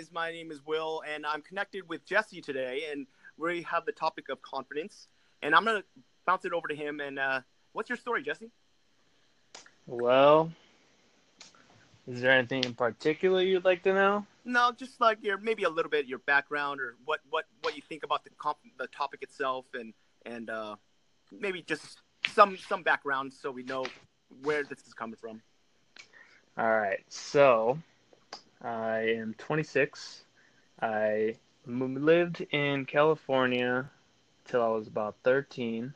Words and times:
guys. 0.00 0.10
My 0.12 0.30
name 0.30 0.50
is 0.50 0.64
Will, 0.64 1.02
and 1.12 1.26
I'm 1.26 1.42
connected 1.42 1.88
with 1.88 2.04
Jesse 2.06 2.40
today, 2.40 2.84
and 2.90 3.06
we 3.36 3.62
have 3.62 3.84
the 3.84 3.92
topic 3.92 4.28
of 4.28 4.40
confidence. 4.42 5.08
And 5.42 5.54
I'm 5.54 5.64
gonna 5.64 5.84
bounce 6.26 6.44
it 6.44 6.52
over 6.52 6.68
to 6.68 6.74
him. 6.74 7.00
And 7.00 7.18
uh, 7.18 7.40
what's 7.72 7.88
your 7.88 7.98
story, 7.98 8.22
Jesse? 8.22 8.50
Well, 9.86 10.52
is 12.06 12.20
there 12.20 12.30
anything 12.30 12.64
in 12.64 12.74
particular 12.74 13.42
you'd 13.42 13.64
like 13.64 13.82
to 13.82 13.92
know? 13.92 14.26
No, 14.44 14.72
just 14.72 15.00
like 15.00 15.18
your 15.22 15.38
maybe 15.38 15.64
a 15.64 15.70
little 15.70 15.90
bit 15.90 16.06
your 16.06 16.20
background 16.20 16.80
or 16.80 16.96
what 17.04 17.20
what 17.28 17.44
what 17.62 17.76
you 17.76 17.82
think 17.86 18.02
about 18.02 18.24
the 18.24 18.30
comp- 18.38 18.58
the 18.78 18.86
topic 18.88 19.22
itself, 19.22 19.66
and 19.74 19.92
and 20.24 20.48
uh, 20.48 20.76
maybe 21.30 21.62
just 21.62 22.00
some 22.28 22.56
some 22.56 22.82
background 22.82 23.32
so 23.32 23.50
we 23.50 23.64
know 23.64 23.84
where 24.42 24.64
this 24.64 24.78
is 24.86 24.94
coming 24.94 25.16
from. 25.16 25.42
All 26.58 26.70
right, 26.70 27.04
so 27.08 27.78
I 28.62 29.14
am 29.16 29.34
26. 29.38 30.24
I 30.82 31.36
lived 31.66 32.46
in 32.50 32.84
California 32.84 33.90
till 34.44 34.62
I 34.62 34.68
was 34.68 34.86
about 34.86 35.16
13. 35.24 35.94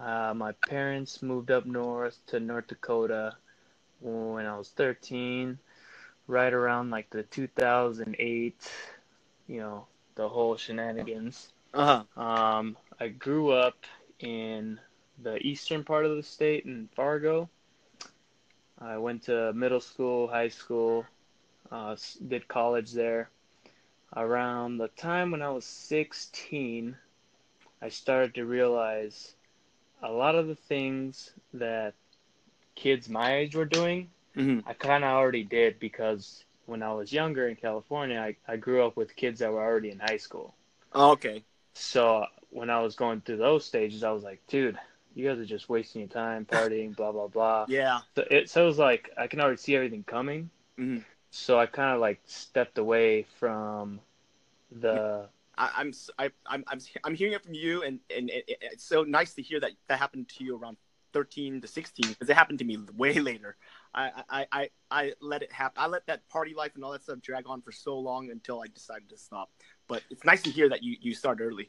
Uh, 0.00 0.32
my 0.34 0.52
parents 0.52 1.22
moved 1.22 1.50
up 1.50 1.66
north 1.66 2.18
to 2.28 2.40
North 2.40 2.68
Dakota 2.68 3.36
when 4.00 4.46
I 4.46 4.56
was 4.56 4.70
13, 4.70 5.58
right 6.26 6.52
around 6.52 6.90
like 6.90 7.10
the 7.10 7.24
2008, 7.24 8.72
you 9.48 9.60
know, 9.60 9.86
the 10.14 10.28
whole 10.28 10.56
shenanigans. 10.56 11.52
Uh 11.74 12.04
huh. 12.16 12.22
Um, 12.22 12.76
I 12.98 13.08
grew 13.08 13.50
up 13.50 13.76
in 14.20 14.80
the 15.22 15.36
eastern 15.38 15.84
part 15.84 16.06
of 16.06 16.16
the 16.16 16.22
state 16.22 16.64
in 16.64 16.88
Fargo. 16.94 17.48
I 18.78 18.96
went 18.96 19.24
to 19.24 19.52
middle 19.52 19.80
school, 19.80 20.28
high 20.28 20.48
school, 20.48 21.04
uh, 21.70 21.96
did 22.26 22.48
college 22.48 22.92
there. 22.92 23.30
Around 24.16 24.78
the 24.78 24.88
time 24.88 25.30
when 25.30 25.42
I 25.42 25.50
was 25.50 25.64
16, 25.64 26.96
I 27.80 27.88
started 27.88 28.34
to 28.34 28.44
realize 28.44 29.34
a 30.02 30.10
lot 30.10 30.34
of 30.34 30.48
the 30.48 30.56
things 30.56 31.30
that 31.54 31.94
kids 32.74 33.08
my 33.08 33.36
age 33.36 33.54
were 33.54 33.64
doing, 33.64 34.08
mm-hmm. 34.36 34.68
I 34.68 34.72
kind 34.72 35.04
of 35.04 35.10
already 35.10 35.44
did 35.44 35.78
because 35.78 36.44
when 36.66 36.82
I 36.82 36.92
was 36.92 37.12
younger 37.12 37.48
in 37.48 37.56
California, 37.56 38.18
I, 38.18 38.36
I 38.50 38.56
grew 38.56 38.84
up 38.84 38.96
with 38.96 39.14
kids 39.16 39.40
that 39.40 39.52
were 39.52 39.62
already 39.62 39.90
in 39.90 39.98
high 39.98 40.16
school. 40.16 40.54
Oh, 40.92 41.12
okay. 41.12 41.44
So 41.74 42.26
when 42.50 42.70
I 42.70 42.80
was 42.80 42.96
going 42.96 43.20
through 43.20 43.38
those 43.38 43.64
stages, 43.64 44.02
I 44.02 44.10
was 44.10 44.22
like, 44.22 44.40
dude, 44.48 44.78
you 45.14 45.28
guys 45.28 45.38
are 45.38 45.44
just 45.44 45.68
wasting 45.68 46.00
your 46.02 46.08
time 46.08 46.46
partying, 46.46 46.96
blah 46.96 47.12
blah 47.12 47.28
blah. 47.28 47.66
Yeah. 47.68 48.00
So 48.16 48.24
it 48.30 48.50
so 48.50 48.62
it 48.62 48.66
was 48.66 48.78
like 48.78 49.10
I 49.18 49.26
can 49.26 49.40
already 49.40 49.56
see 49.56 49.76
everything 49.76 50.04
coming. 50.04 50.50
Mm-hmm. 50.78 51.02
So 51.30 51.58
I 51.58 51.66
kind 51.66 51.94
of 51.94 52.00
like 52.00 52.20
stepped 52.26 52.78
away 52.78 53.26
from 53.38 54.00
the. 54.70 55.28
I, 55.56 55.70
I'm 55.76 55.92
I, 56.18 56.30
I'm 56.46 56.64
I'm 56.66 56.80
I'm 57.04 57.14
hearing 57.14 57.34
it 57.34 57.42
from 57.42 57.54
you, 57.54 57.82
and 57.82 58.00
and 58.14 58.30
it, 58.30 58.44
it's 58.60 58.84
so 58.84 59.02
nice 59.02 59.34
to 59.34 59.42
hear 59.42 59.60
that 59.60 59.72
that 59.88 59.98
happened 59.98 60.28
to 60.36 60.44
you 60.44 60.56
around 60.56 60.76
13 61.12 61.60
to 61.60 61.66
16 61.68 62.08
because 62.08 62.28
it 62.28 62.36
happened 62.36 62.58
to 62.60 62.64
me 62.64 62.78
way 62.96 63.14
later. 63.18 63.56
I, 63.94 64.22
I, 64.28 64.46
I, 64.52 64.70
I 64.90 65.12
let 65.20 65.42
it 65.42 65.52
happen. 65.52 65.82
I 65.82 65.86
let 65.86 66.06
that 66.06 66.28
party 66.28 66.54
life 66.54 66.72
and 66.74 66.84
all 66.84 66.92
that 66.92 67.02
stuff 67.02 67.20
drag 67.20 67.44
on 67.46 67.62
for 67.62 67.72
so 67.72 67.98
long 67.98 68.30
until 68.30 68.60
I 68.60 68.66
decided 68.72 69.08
to 69.10 69.16
stop. 69.16 69.50
But 69.88 70.02
it's 70.10 70.24
nice 70.24 70.42
to 70.42 70.50
hear 70.50 70.68
that 70.68 70.82
you, 70.82 70.96
you 71.00 71.14
started 71.14 71.44
early. 71.44 71.68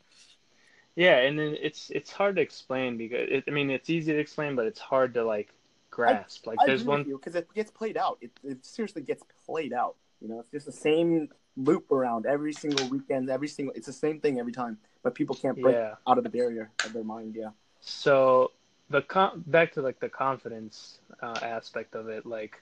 Yeah, 0.95 1.17
and 1.19 1.39
then 1.39 1.55
it's 1.61 1.89
it's 1.91 2.11
hard 2.11 2.35
to 2.35 2.41
explain 2.41 2.97
because 2.97 3.27
it, 3.31 3.45
I 3.47 3.51
mean 3.51 3.69
it's 3.69 3.89
easy 3.89 4.11
to 4.11 4.19
explain, 4.19 4.55
but 4.55 4.65
it's 4.65 4.79
hard 4.79 5.13
to 5.13 5.23
like 5.23 5.49
grasp. 5.91 6.47
I, 6.47 6.51
like 6.51 6.59
I 6.61 6.67
there's 6.67 6.83
one 6.83 7.03
because 7.03 7.35
it 7.35 7.53
gets 7.53 7.69
played 7.69 7.97
out. 7.97 8.17
It, 8.21 8.31
it 8.43 8.65
seriously 8.65 9.01
gets 9.01 9.23
played 9.45 9.73
out. 9.73 9.95
You 10.21 10.29
know, 10.29 10.39
it's 10.39 10.51
just 10.51 10.65
the 10.65 10.71
same 10.71 11.29
loop 11.57 11.91
around 11.91 12.25
every 12.25 12.53
single 12.53 12.87
weekend, 12.87 13.29
every 13.29 13.47
single. 13.47 13.73
It's 13.75 13.87
the 13.87 13.93
same 13.93 14.19
thing 14.19 14.39
every 14.39 14.53
time, 14.53 14.77
but 15.03 15.15
people 15.15 15.35
can't 15.35 15.59
break 15.61 15.75
yeah. 15.75 15.95
out 16.07 16.17
of 16.17 16.23
the 16.23 16.29
barrier 16.29 16.71
of 16.85 16.93
their 16.93 17.03
mind. 17.03 17.35
Yeah. 17.37 17.49
So 17.81 18.51
the 18.89 19.01
con- 19.01 19.43
back 19.47 19.73
to 19.73 19.81
like 19.81 19.99
the 19.99 20.09
confidence 20.09 20.99
uh, 21.21 21.39
aspect 21.41 21.95
of 21.95 22.07
it, 22.07 22.25
like 22.25 22.61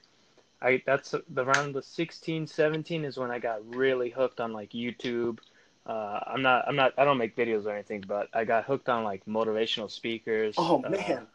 I 0.60 0.82
that's 0.84 1.14
the 1.30 1.44
around 1.44 1.74
the 1.74 1.82
16, 1.82 2.46
17 2.46 3.04
is 3.04 3.16
when 3.16 3.30
I 3.30 3.38
got 3.38 3.74
really 3.74 4.10
hooked 4.10 4.40
on 4.40 4.52
like 4.52 4.70
YouTube 4.70 5.38
uh, 5.86 6.20
I'm 6.26 6.42
not 6.42 6.68
I'm 6.68 6.76
not 6.76 6.92
I 6.98 7.04
don't 7.04 7.18
make 7.18 7.36
videos 7.36 7.64
or 7.66 7.70
anything, 7.72 8.04
but 8.06 8.28
I 8.34 8.44
got 8.44 8.64
hooked 8.64 8.88
on 8.88 9.02
like 9.02 9.24
motivational 9.24 9.90
speakers. 9.90 10.54
Oh 10.58 10.82
uh, 10.84 10.90
man, 10.90 11.26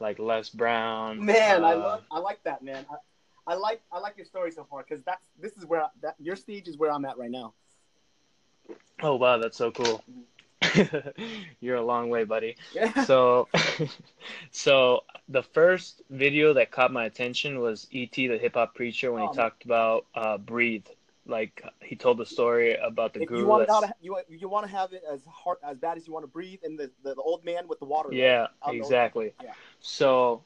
like 0.00 0.18
Les 0.18 0.50
Brown. 0.50 1.24
Man, 1.24 1.64
uh, 1.64 1.68
I 1.68 1.74
love 1.74 2.02
I 2.10 2.18
like 2.18 2.42
that 2.44 2.62
man. 2.62 2.84
I, 2.90 3.52
I 3.52 3.54
like 3.54 3.80
I 3.92 3.98
like 3.98 4.16
your 4.16 4.26
story 4.26 4.50
so 4.50 4.64
far 4.64 4.84
because 4.88 5.04
that's 5.04 5.26
this 5.40 5.56
is 5.56 5.66
where 5.66 5.82
I, 5.82 5.88
that 6.02 6.16
your 6.18 6.36
stage 6.36 6.68
is 6.68 6.78
where 6.78 6.92
I'm 6.92 7.04
at 7.04 7.18
right 7.18 7.30
now. 7.30 7.54
Oh 9.02 9.16
wow, 9.16 9.38
that's 9.38 9.56
so 9.56 9.70
cool. 9.70 10.02
You're 11.60 11.76
a 11.76 11.84
long 11.84 12.08
way, 12.08 12.24
buddy. 12.24 12.56
Yeah. 12.74 12.92
So, 13.04 13.48
so 14.50 15.04
the 15.28 15.42
first 15.42 16.02
video 16.10 16.54
that 16.54 16.70
caught 16.70 16.92
my 16.92 17.04
attention 17.04 17.60
was 17.60 17.86
E.T. 17.90 18.28
the 18.28 18.38
hip 18.38 18.54
hop 18.54 18.74
preacher 18.74 19.12
when 19.12 19.22
oh, 19.22 19.30
he 19.30 19.36
man. 19.36 19.44
talked 19.44 19.64
about 19.64 20.06
uh, 20.14 20.38
breathe 20.38 20.86
like 21.26 21.64
he 21.80 21.96
told 21.96 22.18
the 22.18 22.26
story 22.26 22.76
about 22.76 23.14
the 23.14 23.22
if 23.22 23.28
guru. 23.28 23.40
You 23.40 23.46
want, 23.46 23.68
to, 23.68 23.94
you, 24.00 24.18
you 24.28 24.48
want 24.48 24.66
to 24.66 24.72
have 24.72 24.92
it 24.92 25.02
as 25.10 25.20
hard 25.26 25.58
as 25.62 25.78
bad 25.78 25.96
as 25.96 26.06
you 26.06 26.12
want 26.12 26.24
to 26.24 26.30
breathe, 26.30 26.60
and 26.64 26.78
the, 26.78 26.90
the, 27.02 27.14
the 27.14 27.22
old 27.22 27.44
man 27.44 27.66
with 27.66 27.78
the 27.78 27.86
water. 27.86 28.10
Yeah, 28.12 28.48
exactly. 28.66 29.32
Yeah. 29.42 29.52
So, 29.86 30.42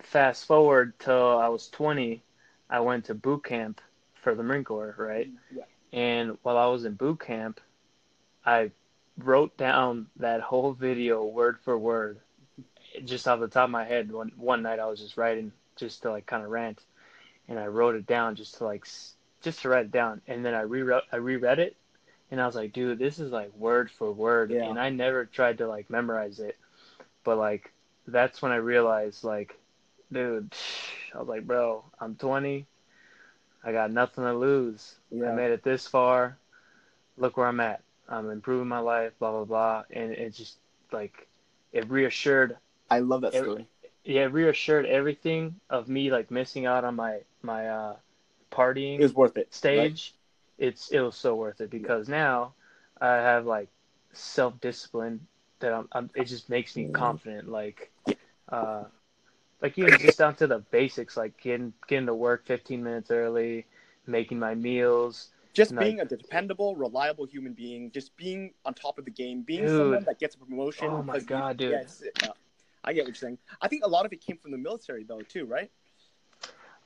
fast 0.00 0.44
forward 0.44 0.92
till 0.98 1.38
I 1.38 1.48
was 1.48 1.70
20, 1.70 2.22
I 2.68 2.80
went 2.80 3.06
to 3.06 3.14
boot 3.14 3.42
camp 3.42 3.80
for 4.22 4.34
the 4.34 4.42
Marine 4.42 4.64
Corps, 4.64 4.94
right? 4.98 5.30
Yeah. 5.50 5.62
And 5.94 6.36
while 6.42 6.58
I 6.58 6.66
was 6.66 6.84
in 6.84 6.92
boot 6.92 7.20
camp, 7.20 7.58
I 8.44 8.70
wrote 9.16 9.56
down 9.56 10.08
that 10.16 10.42
whole 10.42 10.74
video 10.74 11.24
word 11.24 11.56
for 11.64 11.78
word, 11.78 12.20
just 13.06 13.26
off 13.26 13.40
the 13.40 13.48
top 13.48 13.64
of 13.64 13.70
my 13.70 13.86
head. 13.86 14.12
One 14.12 14.30
one 14.36 14.60
night 14.60 14.78
I 14.78 14.84
was 14.84 15.00
just 15.00 15.16
writing, 15.16 15.52
just 15.76 16.02
to 16.02 16.10
like 16.10 16.26
kind 16.26 16.44
of 16.44 16.50
rant, 16.50 16.84
and 17.48 17.58
I 17.58 17.68
wrote 17.68 17.94
it 17.94 18.06
down 18.06 18.36
just 18.36 18.58
to 18.58 18.64
like 18.64 18.86
just 19.40 19.62
to 19.62 19.70
write 19.70 19.86
it 19.86 19.90
down. 19.90 20.20
And 20.26 20.44
then 20.44 20.52
I 20.52 20.60
rewrote, 20.60 21.04
I 21.10 21.16
reread 21.16 21.60
it, 21.60 21.76
and 22.30 22.42
I 22.42 22.44
was 22.44 22.56
like, 22.56 22.74
dude, 22.74 22.98
this 22.98 23.18
is 23.18 23.32
like 23.32 23.56
word 23.56 23.90
for 23.90 24.12
word. 24.12 24.50
Yeah. 24.50 24.68
And 24.68 24.78
I 24.78 24.90
never 24.90 25.24
tried 25.24 25.56
to 25.58 25.66
like 25.66 25.88
memorize 25.88 26.40
it, 26.40 26.58
but 27.24 27.38
like 27.38 27.72
that's 28.06 28.42
when 28.42 28.52
I 28.52 28.56
realized 28.56 29.24
like, 29.24 29.58
dude, 30.10 30.54
I 31.14 31.18
was 31.18 31.28
like, 31.28 31.46
bro, 31.46 31.84
I'm 32.00 32.16
20. 32.16 32.66
I 33.64 33.72
got 33.72 33.90
nothing 33.90 34.24
to 34.24 34.34
lose. 34.34 34.96
Yeah. 35.10 35.30
I 35.30 35.34
made 35.34 35.50
it 35.52 35.62
this 35.62 35.86
far. 35.86 36.36
Look 37.16 37.36
where 37.36 37.46
I'm 37.46 37.60
at. 37.60 37.82
I'm 38.08 38.30
improving 38.30 38.68
my 38.68 38.80
life, 38.80 39.12
blah 39.18 39.30
blah 39.30 39.44
blah, 39.44 39.84
and 39.90 40.12
it 40.12 40.34
just 40.34 40.58
like 40.90 41.28
it 41.72 41.88
reassured. 41.88 42.56
I 42.90 42.98
love 42.98 43.22
that 43.22 43.34
story. 43.34 43.66
It, 43.82 43.92
yeah, 44.04 44.22
it 44.22 44.32
reassured 44.32 44.86
everything 44.86 45.54
of 45.70 45.88
me 45.88 46.10
like 46.10 46.30
missing 46.30 46.66
out 46.66 46.84
on 46.84 46.96
my 46.96 47.20
my 47.42 47.68
uh 47.68 47.96
partying 48.50 48.98
it 48.98 49.02
was 49.02 49.14
worth 49.14 49.36
it 49.36 49.54
stage, 49.54 50.14
right? 50.58 50.68
it's 50.68 50.90
it 50.90 51.00
was 51.00 51.14
so 51.14 51.34
worth 51.34 51.60
it 51.60 51.70
because 51.70 52.08
now 52.08 52.54
I 53.00 53.14
have 53.14 53.46
like 53.46 53.68
self 54.12 54.60
discipline 54.60 55.26
that 55.62 55.72
I'm, 55.72 55.88
I'm, 55.92 56.10
it 56.14 56.24
just 56.26 56.50
makes 56.50 56.76
me 56.76 56.88
confident 56.92 57.48
like 57.48 57.90
uh 58.50 58.84
like 59.62 59.78
even 59.78 59.98
just 59.98 60.18
down 60.18 60.34
to 60.36 60.46
the 60.46 60.58
basics 60.58 61.16
like 61.16 61.40
getting 61.40 61.72
getting 61.88 62.06
to 62.06 62.14
work 62.14 62.46
15 62.46 62.82
minutes 62.82 63.10
early 63.10 63.66
making 64.06 64.38
my 64.38 64.54
meals 64.54 65.30
just 65.54 65.76
being 65.78 65.98
like, 65.98 66.06
a 66.12 66.16
dependable 66.16 66.76
reliable 66.76 67.26
human 67.26 67.52
being 67.54 67.90
just 67.92 68.16
being 68.16 68.52
on 68.64 68.74
top 68.74 68.98
of 68.98 69.04
the 69.04 69.10
game 69.10 69.42
being 69.42 69.66
dude, 69.66 69.78
someone 69.78 70.04
that 70.04 70.18
gets 70.18 70.34
a 70.34 70.38
promotion 70.38 70.90
oh 70.90 71.02
my 71.02 71.18
god 71.20 71.60
you, 71.60 71.68
dude. 71.70 71.86
Yeah, 72.22 72.32
I 72.84 72.92
get 72.92 73.02
what 73.02 73.08
you're 73.08 73.14
saying. 73.14 73.38
I 73.60 73.68
think 73.68 73.84
a 73.84 73.88
lot 73.88 74.06
of 74.06 74.12
it 74.12 74.20
came 74.20 74.36
from 74.36 74.50
the 74.52 74.58
military 74.58 75.04
though 75.04 75.22
too 75.22 75.46
right? 75.46 75.70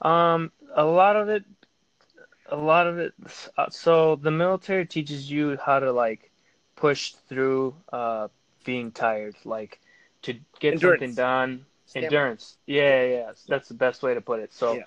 Um, 0.03 0.53
a 0.75 0.85
lot 0.85 1.17
of 1.17 1.29
it, 1.29 1.45
a 2.51 2.57
lot 2.57 2.87
of 2.87 2.99
it. 2.99 3.15
Uh, 3.57 3.71
so 3.71 4.17
the 4.17 4.31
military 4.31 4.87
teaches 4.87 5.31
you 5.31 5.57
how 5.65 5.81
to 5.81 5.93
like 5.93 6.31
push 6.77 7.13
through 7.29 7.75
uh 7.93 8.29
being 8.67 8.91
tired, 8.91 9.37
like 9.47 9.81
to 10.23 10.35
get 10.61 10.75
Endurance. 10.75 11.01
something 11.01 11.15
done. 11.15 11.65
Stamina. 11.87 12.07
Endurance. 12.07 12.59
Yeah, 12.67 13.05
yeah, 13.05 13.33
that's 13.49 13.69
the 13.69 13.75
best 13.75 14.03
way 14.03 14.13
to 14.13 14.21
put 14.21 14.41
it. 14.41 14.53
So 14.53 14.75
yeah. 14.75 14.83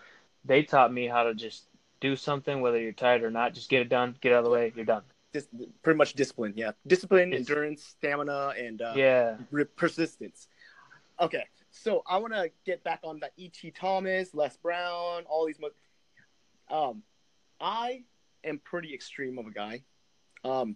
they 0.45 0.63
taught 0.63 0.93
me 0.93 1.07
how 1.07 1.23
to 1.23 1.33
just 1.33 1.63
do 2.01 2.15
something, 2.15 2.61
whether 2.61 2.79
you're 2.79 2.91
tired 2.91 3.23
or 3.23 3.31
not. 3.31 3.53
Just 3.53 3.69
get 3.69 3.81
it 3.81 3.89
done, 3.89 4.15
get 4.21 4.33
out 4.33 4.39
of 4.39 4.43
the 4.43 4.51
way, 4.51 4.71
you're 4.75 4.85
done. 4.85 5.03
Just 5.33 5.49
pretty 5.81 5.97
much 5.97 6.13
discipline. 6.13 6.53
Yeah, 6.55 6.71
discipline, 6.85 7.33
it's, 7.33 7.49
endurance, 7.49 7.83
stamina, 7.83 8.53
and 8.57 8.81
uh, 8.81 8.93
yeah, 8.95 9.37
persistence. 9.75 10.47
Okay, 11.19 11.45
so 11.71 12.03
I 12.07 12.17
want 12.17 12.33
to 12.33 12.51
get 12.65 12.83
back 12.83 12.99
on 13.03 13.19
that 13.19 13.31
E.T. 13.37 13.71
Thomas, 13.71 14.33
Les 14.33 14.57
Brown, 14.57 15.23
all 15.29 15.45
these. 15.45 15.59
Mo- 15.59 15.69
um, 16.75 17.03
I 17.61 18.03
am 18.43 18.59
pretty 18.59 18.93
extreme 18.93 19.37
of 19.37 19.47
a 19.47 19.51
guy. 19.51 19.83
Um, 20.43 20.75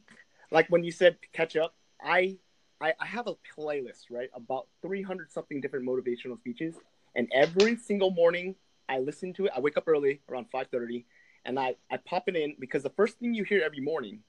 like 0.51 0.67
when 0.69 0.83
you 0.83 0.91
said 0.91 1.17
catch 1.33 1.55
up, 1.55 1.75
I, 2.01 2.37
I 2.83 2.93
I 2.99 3.05
have 3.05 3.27
a 3.27 3.35
playlist 3.57 4.11
right 4.11 4.29
about 4.35 4.67
three 4.81 5.01
hundred 5.01 5.31
something 5.31 5.61
different 5.61 5.87
motivational 5.87 6.37
speeches, 6.37 6.75
and 7.15 7.27
every 7.33 7.75
single 7.77 8.11
morning 8.11 8.55
I 8.89 8.99
listen 8.99 9.33
to 9.35 9.45
it. 9.45 9.53
I 9.55 9.59
wake 9.61 9.77
up 9.77 9.87
early 9.87 10.21
around 10.29 10.47
five 10.51 10.67
thirty, 10.67 11.05
and 11.45 11.57
I 11.59 11.75
I 11.89 11.97
pop 11.97 12.27
it 12.27 12.35
in 12.35 12.55
because 12.59 12.83
the 12.83 12.89
first 12.91 13.19
thing 13.19 13.33
you 13.33 13.43
hear 13.43 13.61
every 13.63 13.79
morning 13.79 14.19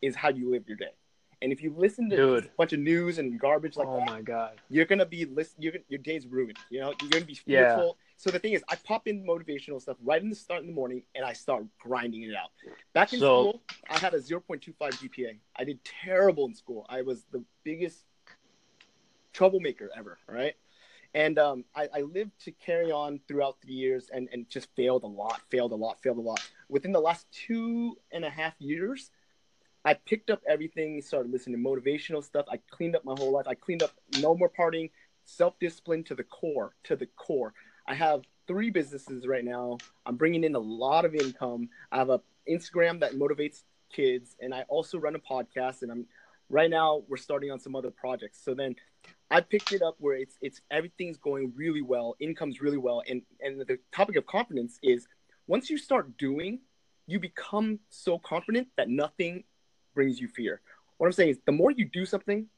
is 0.00 0.16
how 0.16 0.30
you 0.30 0.50
live 0.50 0.64
your 0.66 0.78
day. 0.78 0.94
And 1.40 1.52
if 1.52 1.62
you 1.62 1.72
listen 1.76 2.08
to 2.10 2.16
Dude. 2.16 2.44
a 2.46 2.48
bunch 2.56 2.72
of 2.72 2.80
news 2.80 3.18
and 3.18 3.38
garbage 3.38 3.76
like 3.76 3.86
oh 3.86 3.98
that, 3.98 4.06
my 4.06 4.22
god. 4.22 4.60
you're 4.70 4.86
gonna 4.86 5.06
be 5.06 5.24
list. 5.26 5.54
You're 5.58 5.74
your 5.88 5.98
day's 5.98 6.26
ruined. 6.26 6.58
You 6.70 6.80
know, 6.80 6.94
you're 7.00 7.10
gonna 7.10 7.26
be 7.26 7.34
fearful. 7.34 7.98
So 8.18 8.32
the 8.32 8.40
thing 8.40 8.52
is, 8.52 8.64
I 8.68 8.74
pop 8.74 9.06
in 9.06 9.24
motivational 9.24 9.80
stuff 9.80 9.96
right 10.02 10.20
in 10.20 10.28
the 10.28 10.34
start 10.34 10.60
in 10.62 10.66
the 10.66 10.72
morning, 10.72 11.04
and 11.14 11.24
I 11.24 11.32
start 11.32 11.64
grinding 11.78 12.24
it 12.24 12.34
out. 12.34 12.50
Back 12.92 13.12
in 13.12 13.20
So- 13.20 13.42
school, 13.42 13.62
I 13.88 13.96
had 13.96 14.12
a 14.12 14.18
0.25 14.18 14.74
GPA. 14.76 15.38
I 15.56 15.62
did 15.62 15.78
terrible 15.84 16.44
in 16.46 16.54
school. 16.54 16.84
I 16.88 17.02
was 17.02 17.24
the 17.30 17.44
biggest 17.62 18.04
troublemaker 19.32 19.88
ever. 19.96 20.18
Right. 20.26 20.54
And 21.14 21.38
um, 21.38 21.64
I, 21.76 21.88
I 21.94 22.00
lived 22.02 22.32
to 22.44 22.50
carry 22.50 22.90
on 22.90 23.20
throughout 23.28 23.60
the 23.62 23.72
years 23.72 24.10
and, 24.12 24.28
and 24.32 24.48
just 24.48 24.68
failed 24.74 25.04
a 25.04 25.06
lot, 25.06 25.40
failed 25.48 25.70
a 25.70 25.76
lot, 25.76 26.02
failed 26.02 26.18
a 26.18 26.20
lot. 26.20 26.40
Within 26.68 26.90
the 26.90 27.00
last 27.00 27.26
two 27.30 27.96
and 28.10 28.24
a 28.24 28.30
half 28.30 28.54
years, 28.58 29.12
I 29.84 29.94
picked 29.94 30.28
up 30.28 30.42
everything, 30.46 31.00
started 31.00 31.30
listening 31.30 31.62
to 31.62 31.68
motivational 31.70 32.22
stuff. 32.22 32.46
I 32.50 32.58
cleaned 32.68 32.96
up 32.96 33.04
my 33.04 33.14
whole 33.16 33.32
life. 33.32 33.46
I 33.46 33.54
cleaned 33.54 33.84
up 33.84 33.92
no 34.18 34.34
more 34.34 34.50
partying, 34.50 34.90
self 35.24 35.56
discipline 35.60 36.02
to 36.04 36.16
the 36.16 36.24
core, 36.24 36.74
to 36.84 36.96
the 36.96 37.06
core. 37.06 37.54
I 37.88 37.94
have 37.94 38.22
three 38.46 38.68
businesses 38.68 39.26
right 39.26 39.44
now. 39.44 39.78
I'm 40.04 40.16
bringing 40.16 40.44
in 40.44 40.54
a 40.54 40.60
lot 40.60 41.06
of 41.06 41.14
income. 41.14 41.70
I 41.90 41.96
have 41.96 42.10
a 42.10 42.20
Instagram 42.48 43.00
that 43.00 43.14
motivates 43.14 43.62
kids, 43.90 44.36
and 44.40 44.54
I 44.54 44.62
also 44.68 44.98
run 44.98 45.16
a 45.16 45.18
podcast. 45.18 45.80
And 45.80 45.90
I'm 45.90 46.06
right 46.50 46.68
now 46.68 47.02
we're 47.08 47.16
starting 47.16 47.50
on 47.50 47.58
some 47.58 47.74
other 47.74 47.90
projects. 47.90 48.44
So 48.44 48.52
then 48.54 48.76
I 49.30 49.40
picked 49.40 49.72
it 49.72 49.80
up 49.80 49.96
where 49.98 50.16
it's 50.16 50.36
it's 50.42 50.60
everything's 50.70 51.16
going 51.16 51.54
really 51.56 51.80
well, 51.82 52.14
income's 52.20 52.60
really 52.60 52.76
well, 52.76 53.02
and 53.08 53.22
and 53.40 53.58
the 53.60 53.78
topic 53.90 54.16
of 54.16 54.26
confidence 54.26 54.78
is 54.82 55.08
once 55.46 55.70
you 55.70 55.78
start 55.78 56.18
doing, 56.18 56.60
you 57.06 57.18
become 57.18 57.78
so 57.88 58.18
confident 58.18 58.68
that 58.76 58.90
nothing 58.90 59.44
brings 59.94 60.20
you 60.20 60.28
fear. 60.28 60.60
What 60.98 61.06
I'm 61.06 61.12
saying 61.12 61.30
is 61.30 61.38
the 61.46 61.52
more 61.52 61.70
you 61.70 61.86
do 61.86 62.04
something, 62.04 62.48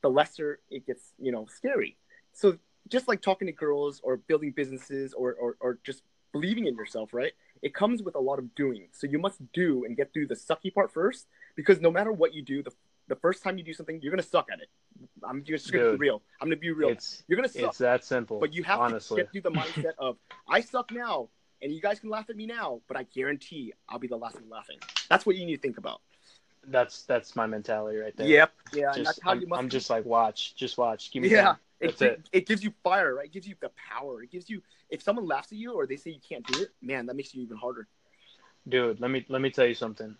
the 0.00 0.08
lesser 0.08 0.60
it 0.70 0.86
gets, 0.86 1.12
you 1.18 1.32
know, 1.32 1.46
scary. 1.50 1.98
So 2.32 2.58
just 2.88 3.08
like 3.08 3.22
talking 3.22 3.46
to 3.46 3.52
girls 3.52 4.00
or 4.02 4.16
building 4.16 4.52
businesses 4.52 5.14
or, 5.14 5.34
or, 5.34 5.56
or 5.60 5.78
just 5.84 6.02
believing 6.32 6.66
in 6.66 6.76
yourself, 6.76 7.14
right? 7.14 7.32
It 7.62 7.74
comes 7.74 8.02
with 8.02 8.14
a 8.14 8.20
lot 8.20 8.38
of 8.38 8.54
doing. 8.54 8.88
So 8.92 9.06
you 9.06 9.18
must 9.18 9.40
do 9.52 9.84
and 9.84 9.96
get 9.96 10.12
through 10.12 10.26
the 10.26 10.34
sucky 10.34 10.72
part 10.72 10.92
first 10.92 11.26
because 11.56 11.80
no 11.80 11.90
matter 11.90 12.12
what 12.12 12.34
you 12.34 12.42
do, 12.42 12.62
the, 12.62 12.72
the 13.08 13.16
first 13.16 13.42
time 13.42 13.56
you 13.56 13.64
do 13.64 13.72
something, 13.72 14.00
you're 14.02 14.10
going 14.10 14.22
to 14.22 14.28
suck 14.28 14.48
at 14.52 14.60
it. 14.60 14.68
I'm 15.22 15.42
just 15.44 15.72
going 15.72 15.84
to 15.84 15.92
be 15.92 15.96
real. 15.96 16.22
I'm 16.40 16.48
going 16.48 16.58
to 16.58 16.60
be 16.60 16.70
real. 16.72 16.90
It's 16.90 17.22
You're 17.28 17.36
going 17.36 17.48
to 17.48 17.52
suck. 17.52 17.70
it's 17.70 17.78
that 17.78 18.04
simple. 18.04 18.38
But 18.38 18.52
you 18.52 18.62
have 18.64 18.80
honestly. 18.80 19.16
to 19.16 19.22
get 19.22 19.32
through 19.32 19.52
the 19.52 19.58
mindset 19.58 19.92
of 19.98 20.16
I 20.48 20.60
suck 20.60 20.90
now, 20.92 21.28
and 21.62 21.72
you 21.72 21.80
guys 21.80 22.00
can 22.00 22.10
laugh 22.10 22.28
at 22.28 22.36
me 22.36 22.46
now, 22.46 22.80
but 22.88 22.96
I 22.96 23.04
guarantee 23.04 23.72
I'll 23.88 23.98
be 23.98 24.08
the 24.08 24.16
last 24.16 24.34
one 24.34 24.50
laughing. 24.50 24.78
That's 25.08 25.24
what 25.24 25.36
you 25.36 25.46
need 25.46 25.56
to 25.56 25.62
think 25.62 25.78
about. 25.78 26.02
That's 26.68 27.02
that's 27.02 27.36
my 27.36 27.46
mentality 27.46 27.98
right 27.98 28.16
there. 28.16 28.26
Yep. 28.26 28.52
Yeah. 28.72 28.92
Just, 28.94 29.04
that's 29.04 29.20
how 29.22 29.30
I'm, 29.32 29.40
you 29.40 29.46
must. 29.46 29.58
I'm 29.58 29.68
just 29.68 29.90
like 29.90 30.04
watch, 30.04 30.54
just 30.54 30.78
watch. 30.78 31.10
Give 31.10 31.22
me 31.22 31.28
Yeah. 31.28 31.42
time. 31.42 31.56
It, 31.80 32.00
it. 32.00 32.28
it 32.32 32.46
gives 32.46 32.64
you 32.64 32.72
fire, 32.82 33.14
right? 33.14 33.26
It 33.26 33.32
gives 33.32 33.46
you 33.46 33.56
the 33.60 33.70
power. 33.90 34.22
It 34.22 34.30
gives 34.30 34.48
you 34.48 34.62
if 34.90 35.02
someone 35.02 35.26
laughs 35.26 35.52
at 35.52 35.58
you 35.58 35.74
or 35.74 35.86
they 35.86 35.96
say 35.96 36.10
you 36.10 36.20
can't 36.26 36.46
do 36.46 36.62
it, 36.62 36.70
man, 36.80 37.06
that 37.06 37.16
makes 37.16 37.34
you 37.34 37.42
even 37.42 37.56
harder. 37.56 37.88
dude. 38.68 39.00
Let 39.00 39.10
me 39.10 39.24
let 39.28 39.42
me 39.42 39.50
tell 39.50 39.66
you 39.66 39.74
something. 39.74 40.16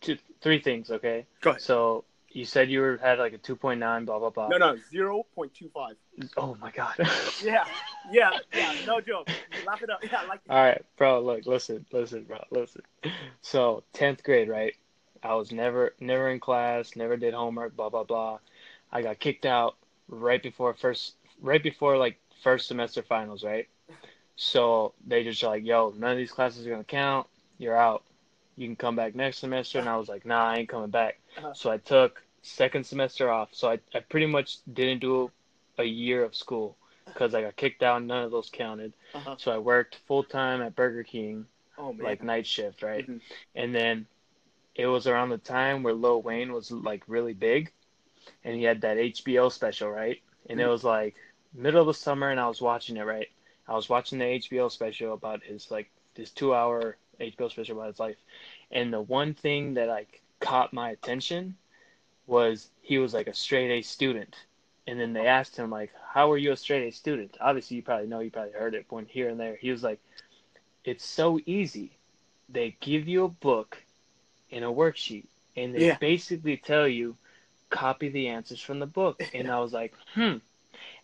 Two, 0.00 0.16
three 0.40 0.60
things, 0.60 0.90
okay? 0.90 1.26
Go 1.42 1.50
ahead. 1.50 1.62
So 1.62 2.04
you 2.30 2.44
said 2.44 2.70
you 2.70 2.80
were 2.80 2.98
had 3.00 3.18
like 3.18 3.34
a 3.34 3.38
two 3.38 3.56
point 3.56 3.80
nine, 3.80 4.04
blah 4.04 4.18
blah 4.18 4.30
blah. 4.30 4.48
No, 4.48 4.56
no, 4.56 4.76
zero 4.90 5.24
point 5.34 5.52
two 5.54 5.68
five. 5.74 5.96
Oh 6.36 6.56
my 6.60 6.70
god. 6.70 6.94
Yeah, 7.42 7.64
yeah, 8.10 8.30
yeah. 8.54 8.74
No 8.86 9.00
joke. 9.00 9.28
Laugh 9.66 9.82
it 9.82 9.90
up. 9.90 10.00
Yeah, 10.02 10.22
like 10.28 10.40
All 10.48 10.62
right, 10.62 10.82
bro. 10.96 11.20
Look, 11.20 11.46
listen, 11.46 11.86
listen, 11.92 12.24
bro, 12.24 12.42
listen. 12.50 12.82
So 13.40 13.82
tenth 13.92 14.22
grade, 14.22 14.48
right? 14.48 14.74
I 15.22 15.34
was 15.34 15.52
never, 15.52 15.94
never 16.00 16.30
in 16.30 16.40
class, 16.40 16.96
never 16.96 17.16
did 17.16 17.34
homework, 17.34 17.76
blah 17.76 17.88
blah 17.88 18.04
blah. 18.04 18.38
I 18.92 19.02
got 19.02 19.18
kicked 19.18 19.46
out 19.46 19.76
right 20.08 20.42
before 20.42 20.74
first, 20.74 21.14
right 21.40 21.62
before 21.62 21.96
like 21.96 22.18
first 22.42 22.66
semester 22.68 23.02
finals, 23.02 23.44
right? 23.44 23.68
So 24.36 24.94
they 25.06 25.22
just 25.22 25.42
like, 25.42 25.64
yo, 25.64 25.92
none 25.96 26.12
of 26.12 26.16
these 26.16 26.32
classes 26.32 26.66
are 26.66 26.70
gonna 26.70 26.84
count. 26.84 27.26
You're 27.58 27.76
out. 27.76 28.02
You 28.56 28.66
can 28.66 28.76
come 28.76 28.96
back 28.96 29.14
next 29.14 29.38
semester. 29.38 29.78
And 29.78 29.88
I 29.88 29.96
was 29.96 30.08
like, 30.08 30.24
nah, 30.24 30.44
I 30.50 30.56
ain't 30.56 30.68
coming 30.68 30.90
back. 30.90 31.18
Uh-huh. 31.36 31.52
So 31.54 31.70
I 31.70 31.76
took 31.76 32.22
second 32.42 32.84
semester 32.84 33.30
off. 33.30 33.50
So 33.52 33.68
I, 33.70 33.78
I 33.94 34.00
pretty 34.00 34.26
much 34.26 34.58
didn't 34.72 35.00
do 35.00 35.30
a 35.78 35.84
year 35.84 36.24
of 36.24 36.34
school 36.34 36.76
because 37.04 37.34
I 37.34 37.42
got 37.42 37.56
kicked 37.56 37.82
out. 37.82 38.02
None 38.02 38.24
of 38.24 38.30
those 38.30 38.48
counted. 38.50 38.92
Uh-huh. 39.14 39.36
So 39.38 39.52
I 39.52 39.58
worked 39.58 39.96
full 40.06 40.22
time 40.24 40.62
at 40.62 40.74
Burger 40.74 41.04
King, 41.04 41.46
oh 41.78 41.92
man. 41.92 42.04
like 42.04 42.22
night 42.22 42.46
shift, 42.46 42.82
right? 42.82 43.06
Mhm. 43.06 43.20
And 43.54 43.74
then 43.74 44.06
it 44.80 44.86
was 44.86 45.06
around 45.06 45.30
the 45.30 45.38
time 45.38 45.82
where 45.82 45.94
Lil 45.94 46.22
Wayne 46.22 46.52
was 46.52 46.70
like 46.72 47.04
really 47.08 47.34
big, 47.34 47.72
and 48.44 48.56
he 48.56 48.64
had 48.64 48.82
that 48.82 48.98
HBO 48.98 49.48
special, 49.48 49.90
right? 49.90 50.18
And 50.48 50.60
it 50.60 50.66
Mhm. 50.66 50.68
was 50.68 50.84
like 50.84 51.16
middle 51.54 51.80
of 51.82 51.86
the 51.86 51.94
summer, 51.94 52.30
and 52.30 52.40
I 52.40 52.48
was 52.48 52.60
watching 52.62 52.96
it, 52.96 53.02
right? 53.04 53.28
I 53.68 53.74
was 53.74 53.88
watching 53.88 54.18
the 54.18 54.26
HBO 54.26 54.68
special 54.68 55.14
about 55.14 55.42
his 55.44 55.70
like 55.70 55.90
this 56.14 56.30
two 56.32 56.54
hour 56.54 56.98
HBO 57.20 57.48
special 57.48 57.76
about 57.78 57.88
his 57.88 58.00
life, 58.00 58.16
and 58.70 58.92
the 58.92 59.00
one 59.02 59.34
thing 59.34 59.74
that 59.74 59.88
like 59.88 60.22
caught 60.40 60.72
my 60.72 60.90
attention 60.90 61.56
was 62.26 62.70
he 62.82 62.98
was 62.98 63.14
like 63.14 63.28
a 63.28 63.34
straight 63.34 63.70
A 63.70 63.82
student. 63.82 64.46
And 64.86 64.98
then 65.00 65.12
they 65.12 65.26
asked 65.26 65.56
him 65.56 65.70
like, 65.70 65.92
"How 66.12 66.30
are 66.32 66.38
you 66.38 66.52
a 66.52 66.56
straight 66.56 66.86
A 66.88 66.92
student?" 66.92 67.36
Obviously, 67.40 67.76
you 67.76 67.82
probably 67.82 68.08
know, 68.08 68.20
you 68.20 68.30
probably 68.30 68.52
heard 68.52 68.74
it 68.74 68.86
one 68.90 69.06
here 69.06 69.28
and 69.28 69.40
there. 69.40 69.56
He 69.56 69.70
was 69.70 69.82
like, 69.82 70.00
"It's 70.84 71.04
so 71.04 71.40
easy. 71.46 71.98
They 72.48 72.76
give 72.80 73.08
you 73.08 73.24
a 73.24 73.28
book 73.28 73.84
and 74.52 74.64
a 74.64 74.68
worksheet, 74.68 75.26
and 75.56 75.74
they 75.74 75.86
Yeah. 75.86 75.98
basically 75.98 76.56
tell 76.56 76.86
you 76.88 77.16
copy 77.70 78.08
the 78.08 78.28
answers 78.28 78.60
from 78.60 78.78
the 78.80 78.86
book." 78.86 79.22
And 79.34 79.50
I 79.50 79.60
was 79.60 79.72
like, 79.72 79.94
"Hmm." 80.14 80.36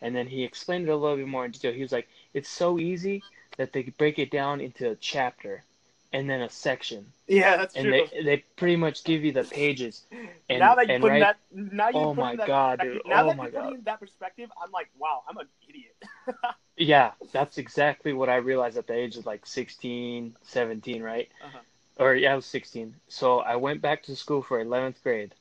And 0.00 0.14
then 0.14 0.26
he 0.26 0.44
explained 0.44 0.88
it 0.88 0.92
a 0.92 0.96
little 0.96 1.16
bit 1.16 1.28
more 1.28 1.44
in 1.44 1.50
detail. 1.50 1.72
He 1.72 1.82
was 1.82 1.92
like, 1.92 2.08
"It's 2.34 2.48
so 2.48 2.78
easy 2.78 3.22
that 3.56 3.72
they 3.72 3.82
break 3.84 4.18
it 4.18 4.30
down 4.30 4.60
into 4.60 4.90
a 4.90 4.96
chapter 4.96 5.64
and 6.12 6.28
then 6.30 6.42
a 6.42 6.48
section, 6.50 7.12
Yeah, 7.26 7.56
that's 7.56 7.74
and 7.74 7.86
true. 7.86 8.08
they 8.12 8.22
they 8.22 8.36
pretty 8.56 8.76
much 8.76 9.04
give 9.04 9.24
you 9.24 9.32
the 9.32 9.44
pages." 9.44 10.04
And, 10.48 10.60
now 10.60 10.76
that 10.76 10.86
you 10.86 10.94
and 10.94 11.02
put 11.02 11.12
in 11.12 11.20
right- 11.20 11.34
that, 11.34 11.38
now 11.50 11.88
you 11.88 11.94
Oh 11.96 12.14
my 12.14 12.36
that 12.36 12.46
God, 12.46 12.80
dude. 12.80 13.02
Now 13.06 13.24
Oh 13.24 13.26
that 13.28 13.36
my 13.36 13.50
God. 13.50 13.74
in 13.74 13.82
that 13.82 13.98
perspective, 13.98 14.48
I'm 14.62 14.70
like, 14.70 14.88
wow, 14.96 15.24
I'm 15.28 15.36
an 15.38 15.48
idiot. 15.68 15.96
Yeah, 16.78 17.12
that's 17.32 17.56
exactly 17.58 18.12
what 18.12 18.28
I 18.28 18.36
realized 18.36 18.76
at 18.76 18.86
the 18.86 18.92
age 18.94 19.16
of 19.16 19.24
like 19.24 19.46
16, 19.46 20.36
17, 20.42 21.02
right? 21.02 21.28
Uh-huh. 21.42 21.58
Or 21.98 22.14
yeah, 22.14 22.32
I 22.32 22.36
was 22.36 22.46
16. 22.46 22.94
So 23.08 23.40
I 23.40 23.56
went 23.56 23.80
back 23.80 24.02
to 24.04 24.16
school 24.16 24.42
for 24.42 24.62
11th 24.62 25.02
grade. 25.02 25.34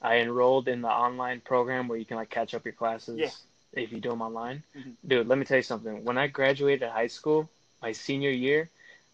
I 0.00 0.18
enrolled 0.18 0.68
in 0.68 0.80
the 0.80 0.88
online 0.88 1.40
program 1.40 1.88
where 1.88 1.98
you 1.98 2.04
can 2.04 2.16
like 2.16 2.30
catch 2.30 2.54
up 2.54 2.64
your 2.64 2.72
classes 2.74 3.18
Yeah. 3.18 3.30
if 3.72 3.92
you 3.92 4.00
do 4.00 4.10
them 4.10 4.22
online. 4.22 4.62
Mhm. 4.76 4.94
Dude, 5.06 5.26
let 5.28 5.38
me 5.38 5.44
tell 5.44 5.56
you 5.58 5.62
something. 5.62 6.04
When 6.04 6.16
I 6.16 6.28
graduated 6.28 6.88
high 6.88 7.08
school, 7.08 7.48
my 7.82 7.92
senior 7.92 8.30
year, 8.30 8.70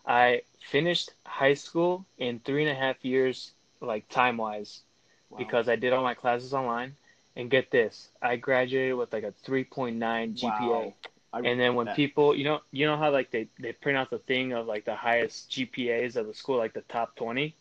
I 0.07 0.43
finished 0.71 1.11
high 1.25 1.55
school 1.55 2.05
in 2.19 2.39
three 2.41 2.63
and 2.63 2.71
a 2.71 2.75
half 2.79 3.03
years, 3.05 3.53
like 3.81 4.09
time 4.09 4.37
wise, 4.37 4.83
Wow. 5.31 5.39
because 5.39 5.69
I 5.69 5.77
did 5.77 5.93
all 5.93 6.03
my 6.03 6.15
classes 6.15 6.55
online. 6.55 6.97
And 7.37 7.51
get 7.51 7.73
this, 7.73 8.11
I 8.23 8.37
graduated 8.37 8.95
with 8.95 9.13
like 9.13 9.25
a 9.25 9.33
3.9 9.45 10.35
GPA. 10.37 10.85
Wow. 10.85 10.95
I 11.35 11.41
And 11.41 11.59
then 11.59 11.75
when 11.75 11.87
that. 11.87 11.97
people, 11.97 12.37
you 12.37 12.45
know, 12.45 12.61
you 12.71 12.87
know 12.87 12.97
how 12.97 13.11
like 13.11 13.31
they 13.33 13.49
they 13.59 13.73
print 13.73 13.99
out 13.99 14.09
the 14.09 14.19
thing 14.21 14.53
of 14.53 14.67
like 14.67 14.85
the 14.85 14.95
highest 14.95 15.51
GPAs 15.51 16.15
of 16.15 16.29
the 16.29 16.35
school, 16.35 16.57
like 16.59 16.73
the 16.75 16.83
top 16.83 17.17
twenty, 17.17 17.57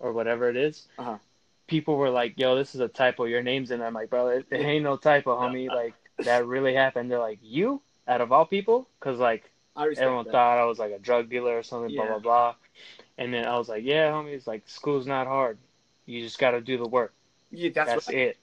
or 0.00 0.12
whatever 0.12 0.48
it 0.48 0.56
is. 0.56 0.88
Uh-huh. 0.98 1.18
People 1.68 1.96
were 1.96 2.10
like, 2.10 2.36
"Yo, 2.36 2.56
this 2.56 2.74
is 2.74 2.80
a 2.80 2.88
typo. 2.88 3.24
Your 3.24 3.42
name's 3.42 3.70
in." 3.70 3.78
there." 3.78 3.86
I'm 3.86 3.94
like, 3.94 4.10
"Bro, 4.10 4.28
it, 4.28 4.46
it 4.50 4.60
ain't 4.60 4.82
no 4.82 4.96
typo, 4.96 5.38
homie. 5.38 5.68
Like 5.68 5.94
that 6.18 6.46
really 6.46 6.74
happened." 6.74 7.10
They're 7.10 7.18
like, 7.20 7.38
"You 7.42 7.80
out 8.08 8.20
of 8.20 8.32
all 8.32 8.44
people?" 8.44 8.88
Because 8.98 9.20
like 9.20 9.50
I 9.76 9.86
everyone 9.96 10.24
that. 10.24 10.32
thought 10.32 10.58
I 10.58 10.64
was 10.64 10.80
like 10.80 10.92
a 10.92 10.98
drug 10.98 11.30
dealer 11.30 11.56
or 11.56 11.62
something, 11.62 11.94
blah 11.94 12.04
Yeah. 12.04 12.10
blah 12.10 12.18
blah. 12.18 12.54
And 13.18 13.32
then 13.32 13.46
I 13.46 13.56
was 13.56 13.68
like, 13.68 13.84
"Yeah, 13.84 14.10
homie. 14.10 14.34
It's 14.34 14.48
like 14.48 14.64
school's 14.66 15.06
not 15.06 15.28
hard. 15.28 15.58
You 16.06 16.20
just 16.22 16.38
got 16.40 16.50
to 16.50 16.60
do 16.60 16.76
the 16.76 16.88
work. 16.88 17.14
Yeah, 17.52 17.70
that's, 17.72 18.06
That's, 18.06 18.08
it. 18.10 18.36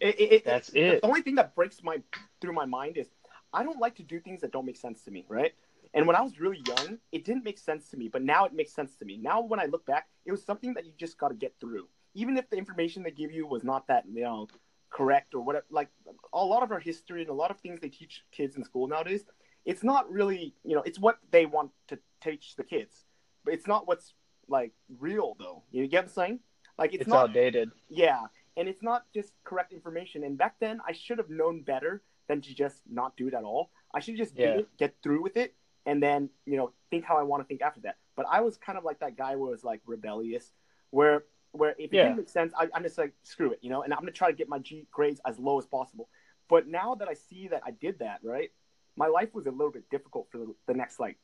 It, 0.00 0.18
it, 0.18 0.32
it, 0.32 0.44
That's 0.44 0.70
the 0.70 1.00
only 1.04 1.20
thing 1.22 1.36
that 1.36 1.54
breaks 1.54 1.82
my 1.82 2.00
through 2.40 2.54
my 2.54 2.64
mind 2.64 2.96
is 2.96 3.06
I 3.56 3.62
don't 3.62 3.78
like 3.80 3.96
to 3.96 4.02
do 4.02 4.20
things 4.20 4.40
that 4.42 4.52
don't 4.52 4.66
make 4.66 4.76
sense 4.76 5.02
to 5.04 5.10
me, 5.10 5.24
right? 5.28 5.52
And 5.94 6.06
when 6.06 6.14
I 6.14 6.20
was 6.20 6.38
really 6.38 6.62
young, 6.66 6.98
it 7.10 7.24
didn't 7.24 7.44
make 7.44 7.58
sense 7.58 7.88
to 7.90 7.96
me, 7.96 8.08
but 8.08 8.22
now 8.22 8.44
it 8.44 8.52
makes 8.52 8.72
sense 8.72 8.96
to 8.96 9.04
me. 9.04 9.16
Now 9.16 9.40
when 9.40 9.58
I 9.58 9.64
look 9.64 9.86
back, 9.86 10.08
it 10.26 10.30
was 10.30 10.44
something 10.44 10.74
that 10.74 10.84
you 10.84 10.92
just 10.98 11.16
got 11.16 11.28
to 11.28 11.34
get 11.34 11.54
through. 11.58 11.88
Even 12.14 12.36
if 12.36 12.48
the 12.50 12.56
information 12.56 13.02
they 13.02 13.10
give 13.10 13.32
you 13.32 13.46
was 13.46 13.64
not 13.64 13.86
that, 13.88 14.04
you 14.12 14.22
know, 14.22 14.46
correct 14.90 15.34
or 15.34 15.40
whatever. 15.40 15.64
Like 15.70 15.88
a 16.32 16.44
lot 16.44 16.62
of 16.62 16.70
our 16.70 16.78
history 16.78 17.22
and 17.22 17.30
a 17.30 17.34
lot 17.34 17.50
of 17.50 17.58
things 17.58 17.80
they 17.80 17.88
teach 17.88 18.24
kids 18.30 18.56
in 18.56 18.64
school 18.64 18.86
nowadays, 18.88 19.24
it's 19.64 19.82
not 19.82 20.10
really, 20.10 20.54
you 20.64 20.74
know, 20.74 20.82
it's 20.82 20.98
what 20.98 21.18
they 21.30 21.46
want 21.46 21.70
to 21.88 21.98
teach 22.22 22.56
the 22.56 22.64
kids. 22.64 23.04
But 23.44 23.54
it's 23.54 23.66
not 23.66 23.86
what's 23.86 24.12
like 24.48 24.72
real 24.98 25.36
though. 25.38 25.62
You 25.70 25.86
get 25.86 26.04
what 26.04 26.10
I'm 26.10 26.14
saying? 26.14 26.40
Like 26.78 26.92
it's, 26.92 27.02
It's, 27.02 27.10
not 27.10 27.30
outdated. 27.30 27.70
yeah, 27.88 28.20
and 28.56 28.68
it's 28.68 28.82
not 28.82 29.04
just 29.14 29.32
correct 29.44 29.72
information. 29.72 30.24
And 30.24 30.36
back 30.36 30.56
then, 30.60 30.80
I 30.86 30.92
should 30.92 31.18
have 31.18 31.30
known 31.30 31.62
better 31.62 32.02
than 32.28 32.40
to 32.40 32.54
just 32.54 32.82
not 32.90 33.16
do 33.16 33.28
it 33.28 33.34
at 33.34 33.44
all. 33.44 33.70
I 33.94 34.00
should 34.00 34.16
just 34.16 34.36
Yeah. 34.36 34.52
do 34.52 34.58
it, 34.60 34.76
get 34.76 34.94
through 35.02 35.22
with 35.22 35.36
it, 35.36 35.54
and 35.86 36.02
then 36.02 36.30
you 36.44 36.56
know 36.56 36.72
think 36.90 37.04
how 37.04 37.16
I 37.16 37.22
want 37.22 37.42
to 37.42 37.46
think 37.46 37.62
after 37.62 37.80
that. 37.82 37.96
But 38.16 38.26
I 38.30 38.40
was 38.40 38.56
kind 38.56 38.78
of 38.78 38.84
like 38.84 38.98
that 39.00 39.16
guy 39.16 39.34
who 39.34 39.40
was 39.40 39.64
like 39.64 39.80
rebellious, 39.86 40.52
where 40.90 41.24
where 41.52 41.70
if 41.78 41.92
it 41.92 41.96
Yeah. 41.96 42.04
didn't 42.04 42.16
make 42.16 42.28
sense, 42.28 42.52
I, 42.58 42.68
I'm 42.74 42.82
just 42.82 42.98
like 42.98 43.14
screw 43.22 43.52
it, 43.52 43.60
you 43.62 43.70
know, 43.70 43.82
and 43.82 43.92
I'm 43.92 44.00
gonna 44.00 44.12
try 44.12 44.30
to 44.30 44.36
get 44.36 44.48
my 44.48 44.58
G 44.58 44.86
grades 44.90 45.20
as 45.24 45.38
low 45.38 45.58
as 45.58 45.66
possible. 45.66 46.08
But 46.48 46.66
now 46.66 46.94
that 46.96 47.08
I 47.08 47.14
see 47.14 47.48
that 47.48 47.62
I 47.64 47.70
did 47.70 47.98
that, 48.00 48.20
right, 48.22 48.52
my 48.96 49.06
life 49.06 49.34
was 49.34 49.46
a 49.46 49.50
little 49.50 49.70
bit 49.72 49.88
difficult 49.90 50.28
for 50.30 50.38
the, 50.38 50.54
the 50.66 50.74
next 50.74 51.00
like, 51.00 51.18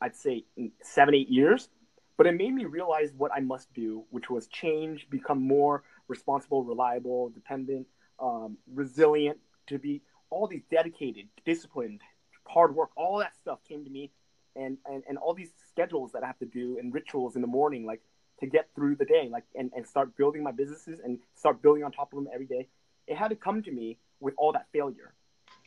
I'd 0.00 0.16
say 0.16 0.44
seven 0.82 1.14
eight 1.14 1.28
years. 1.28 1.68
But 2.16 2.28
it 2.28 2.32
made 2.32 2.52
me 2.54 2.64
realize 2.64 3.12
what 3.12 3.32
I 3.34 3.40
must 3.40 3.72
do, 3.74 4.04
which 4.10 4.30
was 4.30 4.46
change, 4.46 5.08
become 5.10 5.42
more 5.42 5.82
responsible, 6.06 6.62
reliable, 6.62 7.30
dependent, 7.30 7.88
um, 8.20 8.56
resilient, 8.72 9.38
to 9.66 9.78
be 9.80 10.00
all 10.34 10.48
these 10.48 10.64
dedicated, 10.70 11.26
disciplined, 11.44 12.00
hard 12.46 12.74
work, 12.74 12.90
all 12.96 13.18
that 13.18 13.34
stuff 13.36 13.60
came 13.68 13.84
to 13.84 13.90
me, 13.90 14.10
and 14.56 14.78
and, 14.90 15.04
and 15.08 15.16
all 15.18 15.34
these 15.34 15.52
schedules 15.68 16.12
that 16.12 16.22
I 16.24 16.26
have 16.26 16.38
to 16.40 16.46
do 16.46 16.76
and 16.78 16.92
rituals 16.92 17.36
in 17.36 17.42
the 17.42 17.52
morning, 17.58 17.86
like 17.86 18.02
to 18.40 18.46
get 18.46 18.68
through 18.74 18.96
the 18.96 19.04
day, 19.04 19.28
like 19.30 19.44
and, 19.54 19.70
and 19.76 19.86
start 19.86 20.16
building 20.16 20.42
my 20.42 20.50
businesses 20.50 20.98
and 21.04 21.18
start 21.36 21.62
building 21.62 21.84
on 21.84 21.92
top 21.92 22.12
of 22.12 22.16
them 22.18 22.28
every 22.34 22.46
day. 22.46 22.66
It 23.06 23.16
had 23.16 23.28
to 23.28 23.36
come 23.36 23.62
to 23.62 23.70
me 23.70 23.98
with 24.20 24.34
all 24.36 24.52
that 24.52 24.66
failure. 24.72 25.14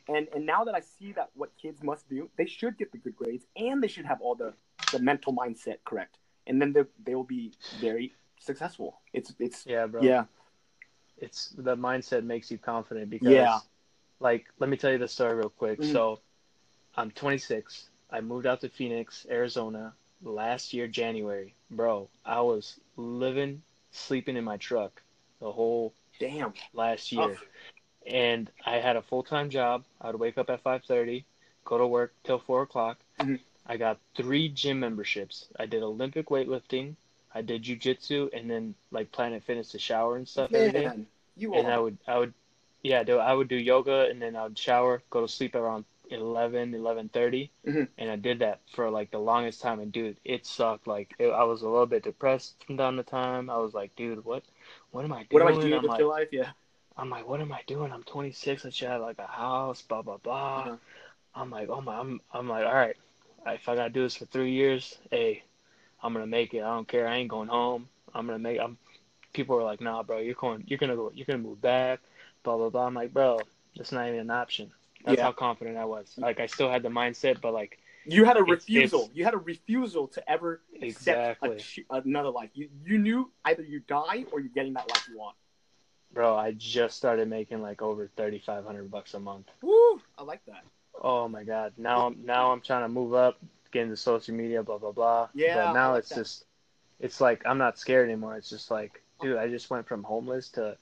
And 0.10 0.28
and 0.36 0.46
now 0.46 0.66
that 0.66 0.76
I 0.76 0.82
see 0.82 1.14
that 1.14 1.30
what 1.34 1.52
kids 1.62 1.82
must 1.82 2.10
do, 2.10 2.30
they 2.38 2.46
should 2.46 2.78
get 2.78 2.92
the 2.92 2.98
good 2.98 3.16
grades 3.16 3.46
and 3.56 3.82
they 3.82 3.88
should 3.88 4.06
have 4.06 4.20
all 4.22 4.36
the, 4.36 4.54
the 4.92 5.00
mental 5.00 5.34
mindset 5.34 5.78
correct. 5.86 6.18
And 6.46 6.62
then 6.62 6.74
they 6.74 6.84
they 7.06 7.16
will 7.16 7.24
be 7.40 7.54
very 7.80 8.14
successful. 8.40 8.90
It's 9.14 9.34
it's 9.40 9.66
Yeah, 9.66 9.86
bro. 9.88 10.04
yeah. 10.04 10.26
It's 11.18 11.50
the 11.58 11.76
mindset 11.76 12.24
makes 12.24 12.52
you 12.52 12.58
confident 12.58 13.10
because 13.10 13.32
Yeah. 13.34 13.60
Like 14.20 14.46
let 14.60 14.70
me 14.70 14.78
tell 14.78 14.92
you 14.92 14.98
the 14.98 15.08
story 15.08 15.36
real 15.36 15.50
quick. 15.50 15.80
Mhm. 15.80 15.92
So 15.92 16.20
I'm 16.96 17.12
26. 17.12 17.90
I 18.10 18.22
moved 18.22 18.46
out 18.46 18.62
to 18.62 18.70
Phoenix, 18.70 19.26
Arizona 19.30 19.94
last 20.24 20.74
year 20.74 20.88
January. 20.88 21.54
Bro, 21.70 22.10
I 22.26 22.42
was 22.42 22.80
living 22.96 23.62
sleeping 23.92 24.38
in 24.38 24.44
my 24.44 24.58
truck 24.58 25.02
the 25.40 25.52
whole 25.52 25.94
Damn. 26.20 26.54
last 26.74 27.12
year. 27.12 27.38
Oh. 27.40 27.46
and 28.06 28.50
I 28.66 28.78
had 28.78 28.96
a 28.96 29.02
full 29.02 29.24
time 29.24 29.50
job. 29.50 29.84
I 30.00 30.08
would 30.08 30.20
wake 30.20 30.38
up 30.38 30.50
at 30.50 30.62
five 30.62 30.84
thirty, 30.86 31.26
go 31.66 31.78
to 31.78 31.86
work 31.86 32.14
till 32.24 32.40
four 32.40 32.62
o'clock. 32.62 32.98
Mhm. 33.20 33.40
I 33.66 33.76
got 33.76 34.00
three 34.16 34.48
gym 34.48 34.80
memberships. 34.80 35.48
I 35.60 35.66
did 35.66 35.84
Olympic 35.84 36.28
weightlifting, 36.28 36.96
I 37.36 37.42
did 37.42 37.64
jujitsu, 37.64 38.30
and 38.34 38.50
then 38.50 38.76
like 38.92 39.12
Planet 39.12 39.44
Fitness 39.44 39.70
to 39.72 39.80
shower 39.80 40.16
and 40.16 40.28
stuff 40.28 40.54
every 40.54 40.72
day. 40.72 40.86
Man, 40.86 41.08
you 41.36 41.54
And 41.54 41.68
I 41.68 41.78
would 41.78 41.98
I 42.08 42.18
would 42.18 42.34
yeah, 42.84 43.04
do 43.04 43.18
I 43.18 43.34
would 43.34 43.48
do 43.48 43.56
yoga 43.56 44.08
and 44.10 44.22
then 44.22 44.36
I 44.36 44.44
would 44.44 44.58
shower, 44.58 45.02
go 45.10 45.22
to 45.22 45.28
sleep 45.28 45.56
around 45.56 45.86
11, 46.10 46.74
11.30. 46.74 47.50
Mhm. 47.66 47.88
and 47.98 48.10
I 48.12 48.16
did 48.16 48.40
that 48.40 48.62
for 48.74 48.90
like 48.90 49.12
the 49.12 49.20
longest 49.20 49.62
time. 49.62 49.80
And 49.80 49.92
dude, 49.92 50.18
it 50.24 50.46
sucked. 50.46 50.88
Like 50.88 51.14
it, 51.20 51.28
I 51.28 51.44
was 51.44 51.62
a 51.62 51.70
little 51.70 51.86
bit 51.86 52.04
depressed 52.04 52.64
from 52.66 52.78
time 52.78 52.98
to 52.98 53.04
time. 53.04 53.50
I 53.50 53.58
was 53.58 53.74
like, 53.74 53.96
dude, 53.96 54.24
what, 54.24 54.44
what 54.92 55.04
am 55.06 55.14
I 55.14 55.24
doing? 55.24 55.44
What 55.44 55.54
am 55.54 55.58
I 55.60 55.62
doing 55.62 55.74
I'm 55.74 55.82
with 55.82 55.90
like, 55.90 56.00
your 56.00 56.10
life? 56.10 56.30
Yeah. 56.32 56.52
I'm 56.98 57.10
like, 57.10 57.28
what 57.28 57.42
am 57.42 57.52
I 57.52 57.62
doing? 57.68 57.92
I'm 57.92 58.04
26. 58.04 58.66
I 58.66 58.70
should 58.70 58.88
have 58.88 59.02
like 59.02 59.20
a 59.20 59.28
house, 59.28 59.82
blah 59.82 60.02
blah 60.02 60.18
blah. 60.18 60.60
Uh-huh. 60.62 60.78
I'm 61.36 61.52
like, 61.52 61.70
oh 61.70 61.82
my, 61.82 62.00
I'm, 62.00 62.20
I'm 62.34 62.50
like, 62.50 62.66
all 62.66 62.74
right, 62.74 62.96
if 63.46 63.70
I 63.70 63.76
gotta 63.76 63.92
do 63.92 64.02
this 64.02 64.16
for 64.16 64.26
three 64.26 64.52
years, 64.52 64.98
hey, 65.12 65.44
I'm 66.02 66.14
gonna 66.14 66.26
make 66.26 66.54
it. 66.54 66.64
I 66.64 66.74
don't 66.74 66.88
care. 66.88 67.08
I 67.08 67.18
ain't 67.18 67.30
going 67.30 67.50
home. 67.50 67.88
I'm 68.14 68.26
gonna 68.26 68.40
make. 68.40 68.60
I'm. 68.60 68.78
People 69.34 69.58
are 69.58 69.64
like, 69.64 69.82
nah, 69.82 70.02
bro, 70.02 70.18
you're 70.18 70.34
going, 70.34 70.64
you're 70.66 70.80
gonna 70.80 70.96
go, 70.96 71.12
you're 71.14 71.26
gonna 71.26 71.38
move 71.38 71.62
back, 71.62 72.00
blah 72.44 72.58
blah 72.58 72.70
blah. 72.70 72.86
I'm 72.88 72.94
like, 72.94 73.14
bro, 73.14 73.40
that's 73.76 73.92
not 73.92 74.08
even 74.08 74.20
an 74.20 74.30
option. 74.32 74.72
That's 75.06 75.18
Yeah. 75.18 75.24
how 75.26 75.32
confident 75.32 75.78
I 75.78 75.86
was. 75.86 76.14
Like, 76.18 76.40
I 76.40 76.48
still 76.48 76.70
had 76.70 76.84
the 76.84 76.90
mindset, 76.90 77.40
but 77.42 77.54
like, 77.54 77.80
You 78.10 78.24
had 78.24 78.38
a 78.38 78.40
It's- 78.42 78.50
refusal. 78.52 79.00
it's- 79.02 79.16
You 79.18 79.26
had 79.26 79.34
a 79.34 79.38
refusal 79.38 80.08
to 80.10 80.30
ever 80.32 80.62
accept 80.82 81.44
a 81.44 81.60
another 81.90 82.30
life. 82.30 82.50
You 82.54 82.70
you 82.86 82.98
knew 82.98 83.32
either 83.44 83.64
you 83.64 83.82
die 83.82 84.26
or 84.32 84.40
you're 84.40 84.50
getting 84.54 84.74
that 84.74 84.90
life 84.90 85.08
you 85.10 85.18
want. 85.18 85.36
bro, 86.14 86.36
I 86.38 86.54
just 86.54 86.96
started 86.96 87.28
making 87.28 87.62
like 87.62 87.82
over 87.82 88.08
3,500 88.16 88.90
bucks 88.90 89.14
a 89.14 89.20
month. 89.20 89.48
Woo! 89.62 90.02
I 90.18 90.24
like 90.24 90.44
that. 90.46 90.64
Oh 91.02 91.28
my 91.28 91.44
god. 91.44 91.74
Now 91.78 92.08
I'm 92.08 92.26
now 92.26 92.52
I'm 92.54 92.62
trying 92.62 92.84
to 92.84 92.90
move 92.90 93.14
up, 93.14 93.38
get 93.72 93.84
into 93.84 93.98
social 93.98 94.34
media, 94.34 94.64
blah 94.64 94.78
blah 94.78 94.94
blah. 94.94 95.28
Yeah, 95.34 95.66
But 95.66 95.74
now 95.74 95.92
like 95.92 96.00
it's 96.00 96.10
that. 96.10 96.16
just 96.16 96.46
it's 97.02 97.20
like 97.20 97.46
I'm 97.46 97.58
not 97.58 97.78
scared 97.78 98.06
anymore. 98.10 98.38
It's 98.38 98.50
just 98.50 98.72
like, 98.72 99.04
dude, 99.22 99.36
I 99.38 99.50
just 99.50 99.70
went 99.70 99.86
from 99.86 100.02
homeless 100.04 100.48
to 100.52 100.78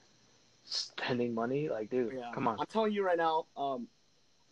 spending 0.66 1.34
money. 1.34 1.68
Like, 1.68 1.90
dude, 1.90 2.12
Yeah. 2.14 2.30
come 2.34 2.48
on. 2.48 2.58
I'm 2.60 2.66
telling 2.66 2.92
you 2.92 3.04
right 3.04 3.16
now. 3.18 3.46
Um, 3.56 3.88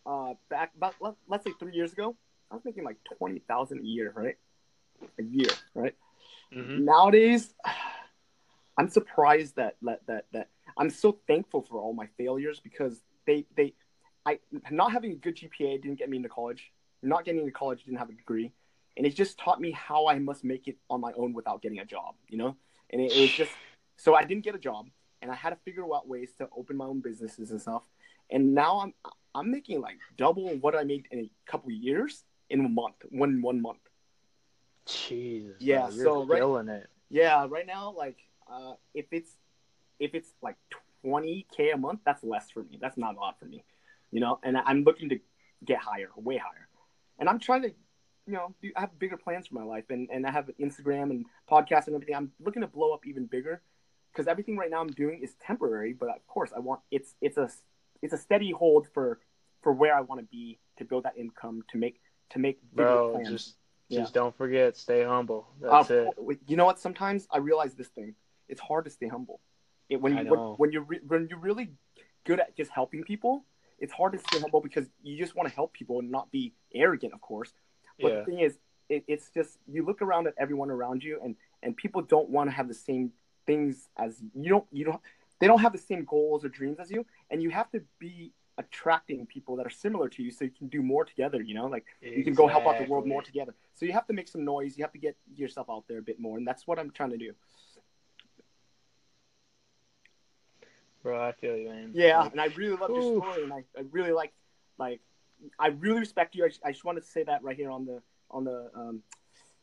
uh, 0.05 0.33
back 0.49 0.71
about 0.75 0.95
let, 0.99 1.15
let's 1.27 1.43
say 1.43 1.51
three 1.59 1.73
years 1.73 1.93
ago, 1.93 2.15
I 2.51 2.55
was 2.55 2.63
making 2.65 2.83
like 2.83 2.97
twenty 3.17 3.39
thousand 3.39 3.79
a 3.79 3.83
year, 3.83 4.11
right? 4.15 4.37
A 5.19 5.23
year, 5.23 5.49
right? 5.73 5.95
hmm 6.53 6.85
Nowadays, 6.85 7.53
I'm 8.77 8.89
surprised 8.89 9.55
that, 9.55 9.77
that 9.81 10.01
that 10.07 10.25
that 10.31 10.49
I'm 10.77 10.89
so 10.89 11.19
thankful 11.27 11.61
for 11.61 11.79
all 11.79 11.93
my 11.93 12.07
failures 12.17 12.59
because 12.59 13.01
they 13.25 13.45
they 13.55 13.73
I 14.25 14.39
not 14.71 14.91
having 14.91 15.11
a 15.11 15.15
good 15.15 15.35
GPA 15.35 15.81
didn't 15.81 15.97
get 15.99 16.09
me 16.09 16.17
into 16.17 16.29
college. 16.29 16.71
Not 17.01 17.25
getting 17.25 17.41
into 17.41 17.51
college 17.51 17.83
didn't 17.83 17.99
have 17.99 18.09
a 18.09 18.13
degree, 18.13 18.51
and 18.97 19.05
it 19.05 19.15
just 19.15 19.37
taught 19.37 19.61
me 19.61 19.71
how 19.71 20.07
I 20.07 20.19
must 20.19 20.43
make 20.43 20.67
it 20.67 20.77
on 20.89 20.99
my 21.01 21.13
own 21.13 21.33
without 21.33 21.61
getting 21.61 21.79
a 21.79 21.85
job. 21.85 22.15
You 22.29 22.37
know, 22.37 22.55
and 22.89 23.01
it, 23.01 23.11
it 23.11 23.21
was 23.21 23.31
just 23.31 23.51
so 23.97 24.15
I 24.15 24.23
didn't 24.23 24.43
get 24.43 24.55
a 24.55 24.59
job, 24.59 24.87
and 25.25 25.31
I 25.31 25.35
had 25.35 25.49
to 25.49 25.55
figure 25.65 25.83
out 25.95 26.07
ways 26.07 26.29
to 26.37 26.47
open 26.55 26.77
my 26.77 26.85
own 26.85 26.99
businesses 26.99 27.49
and 27.49 27.59
stuff. 27.59 27.81
And 28.29 28.53
now 28.53 28.79
I'm 28.81 28.93
I'm 29.33 29.49
making 29.49 29.81
like 29.81 29.97
double 30.17 30.49
what 30.57 30.75
I 30.75 30.83
made 30.83 31.07
in 31.09 31.19
a 31.19 31.31
couple 31.49 31.71
years 31.71 32.23
in 32.51 32.63
a 32.63 32.69
month, 32.69 32.97
one 33.09 33.41
one 33.41 33.59
month. 33.59 33.79
Jesus. 34.85 35.55
Yeah, 35.59 35.89
bro, 35.89 36.03
so 36.03 36.25
right- 36.25 36.37
killing 36.37 36.69
it. 36.69 36.87
Yeah, 37.09 37.47
right 37.49 37.65
now, 37.65 37.91
like, 37.97 38.17
uh, 38.47 38.73
if 38.93 39.05
it's 39.11 39.31
if 39.99 40.13
it's 40.13 40.29
like 40.43 40.57
twenty 41.01 41.47
k 41.55 41.71
a 41.71 41.77
month, 41.77 42.01
that's 42.05 42.23
less 42.23 42.51
for 42.51 42.61
me. 42.61 42.77
That's 42.79 42.97
not 42.97 43.15
a 43.15 43.17
lot 43.17 43.39
for 43.39 43.45
me, 43.45 43.63
you 44.11 44.19
know. 44.19 44.39
And 44.43 44.57
I'm 44.57 44.83
looking 44.83 45.09
to 45.09 45.19
get 45.65 45.79
higher, 45.79 46.09
way 46.15 46.37
higher. 46.37 46.67
And 47.17 47.27
I'm 47.29 47.39
trying 47.39 47.63
to, 47.63 47.69
you 48.27 48.33
know, 48.33 48.53
do, 48.61 48.71
I 48.75 48.81
have 48.81 48.99
bigger 48.99 49.17
plans 49.17 49.47
for 49.47 49.55
my 49.55 49.63
life, 49.63 49.85
and 49.89 50.07
and 50.11 50.25
I 50.27 50.31
have 50.31 50.51
Instagram 50.59 51.09
and 51.09 51.25
podcast 51.49 51.87
and 51.87 51.95
everything. 51.95 52.15
I'm 52.15 52.31
looking 52.39 52.61
to 52.61 52.67
blow 52.67 52.93
up 52.93 53.07
even 53.07 53.25
bigger, 53.25 53.61
because 54.15 54.27
everything 54.27 54.55
right 54.57 54.69
now 54.69 54.79
I'm 54.81 54.87
doing 54.87 55.19
is 55.21 55.33
temporary. 55.45 55.93
But 55.93 56.09
of 56.09 56.25
course, 56.27 56.51
I 56.55 56.59
want 56.59 56.81
it's 56.91 57.15
it's 57.21 57.37
a 57.37 57.49
it's 58.01 58.13
a 58.13 58.17
steady 58.17 58.51
hold 58.51 58.87
for 58.93 59.19
for 59.61 59.73
where 59.73 59.95
I 59.95 60.01
want 60.01 60.21
to 60.21 60.27
be 60.27 60.59
to 60.77 60.85
build 60.85 61.03
that 61.03 61.17
income 61.17 61.63
to 61.71 61.77
make 61.77 62.01
to 62.31 62.39
make 62.39 62.61
Bro, 62.71 63.11
plans. 63.11 63.29
just 63.29 63.55
Yeah. 63.89 63.99
just 64.01 64.13
don't 64.13 64.35
forget, 64.35 64.77
stay 64.77 65.03
humble. 65.03 65.47
That's 65.61 65.91
Uh, 65.91 66.11
it. 66.27 66.39
You 66.47 66.57
know 66.57 66.65
what? 66.65 66.79
Sometimes 66.79 67.27
I 67.31 67.37
realize 67.37 67.75
this 67.75 67.89
thing. 67.89 68.15
It's 68.47 68.61
hard 68.61 68.85
to 68.85 68.91
stay 68.91 69.07
humble. 69.07 69.41
It, 69.89 70.01
when 70.01 70.13
you 70.17 70.23
when, 70.31 70.39
know. 70.39 70.55
when 70.57 70.71
you're 70.71 70.87
re- 70.91 71.01
when 71.07 71.27
you're 71.29 71.39
really 71.49 71.67
good 72.23 72.39
at 72.39 72.55
just 72.55 72.71
helping 72.71 73.03
people, 73.03 73.45
it's 73.79 73.93
hard 73.93 74.13
to 74.13 74.19
stay 74.19 74.39
humble 74.39 74.61
because 74.61 74.87
you 75.03 75.17
just 75.17 75.35
want 75.35 75.47
to 75.49 75.53
help 75.53 75.73
people 75.73 75.99
and 75.99 76.09
not 76.09 76.31
be 76.31 76.53
arrogant, 76.73 77.13
of 77.13 77.21
course. 77.21 77.53
But 78.01 78.11
Yeah. 78.11 78.19
the 78.19 78.25
thing 78.25 78.39
is, 78.39 78.57
it, 78.89 79.03
it's 79.07 79.29
just 79.29 79.59
you 79.67 79.85
look 79.85 80.01
around 80.01 80.25
at 80.27 80.33
everyone 80.37 80.71
around 80.71 81.03
you, 81.03 81.19
and 81.23 81.35
and 81.63 81.75
people 81.77 82.01
don't 82.01 82.29
want 82.29 82.49
to 82.49 82.55
have 82.55 82.67
the 82.67 82.73
same 82.89 83.11
things 83.45 83.89
as 83.97 84.21
you 84.33 84.49
don't. 84.49 84.65
You 84.71 84.85
don't. 84.85 85.01
They 85.39 85.47
don't 85.47 85.59
have 85.59 85.73
the 85.73 85.77
same 85.77 86.05
goals 86.05 86.45
or 86.45 86.49
dreams 86.49 86.79
as 86.79 86.89
you, 86.89 87.05
and 87.29 87.41
you 87.43 87.49
have 87.49 87.69
to 87.71 87.81
be 87.99 88.31
attracting 88.57 89.25
people 89.25 89.57
that 89.57 89.65
are 89.65 89.69
similar 89.71 90.07
to 90.07 90.23
you 90.23 90.31
so 90.31 90.45
you 90.45 90.51
can 90.51 90.69
do 90.69 90.81
more 90.81 91.03
together 91.03 91.41
you 91.41 91.53
know 91.53 91.65
like 91.65 91.83
you 92.01 92.23
can 92.23 92.33
go 92.33 92.47
help 92.47 92.65
out 92.65 92.77
the 92.77 92.85
world 92.85 93.05
more 93.05 93.21
together. 93.21 93.53
So 93.73 93.85
you 93.85 93.91
have 93.91 94.07
to 94.07 94.13
make 94.13 94.29
some 94.29 94.45
noise. 94.45 94.77
You 94.77 94.85
have 94.85 94.93
to 94.93 94.97
get 94.97 95.17
yourself 95.35 95.69
out 95.69 95.83
there 95.89 95.97
a 95.97 96.01
bit 96.01 96.19
more, 96.19 96.37
and 96.37 96.47
that's 96.47 96.65
what 96.65 96.79
I'm 96.79 96.91
trying 96.91 97.09
to 97.09 97.17
do. 97.17 97.33
Bro, 101.03 101.21
I 101.21 101.33
feel 101.33 101.55
you, 101.57 101.69
man. 101.69 101.91
Yeah, 101.93 102.21
Like, 102.21 102.31
and 102.31 102.41
I 102.41 102.45
really 102.55 102.77
love 102.77 102.89
your 102.89 103.21
story, 103.21 103.43
and 103.43 103.53
I, 103.53 103.63
I 103.77 103.83
really 103.91 104.11
like 104.11 104.33
like 104.77 105.01
I 105.59 105.67
really 105.67 105.99
respect 105.99 106.35
you. 106.35 106.45
I, 106.45 106.67
I 106.67 106.71
just 106.71 106.85
wanted 106.85 107.01
to 107.01 107.09
say 107.09 107.23
that 107.23 107.43
right 107.43 107.57
here 107.57 107.69
on 107.69 107.85
the 107.85 108.01
on 108.31 108.45
the 108.45 108.71
um, 108.73 109.01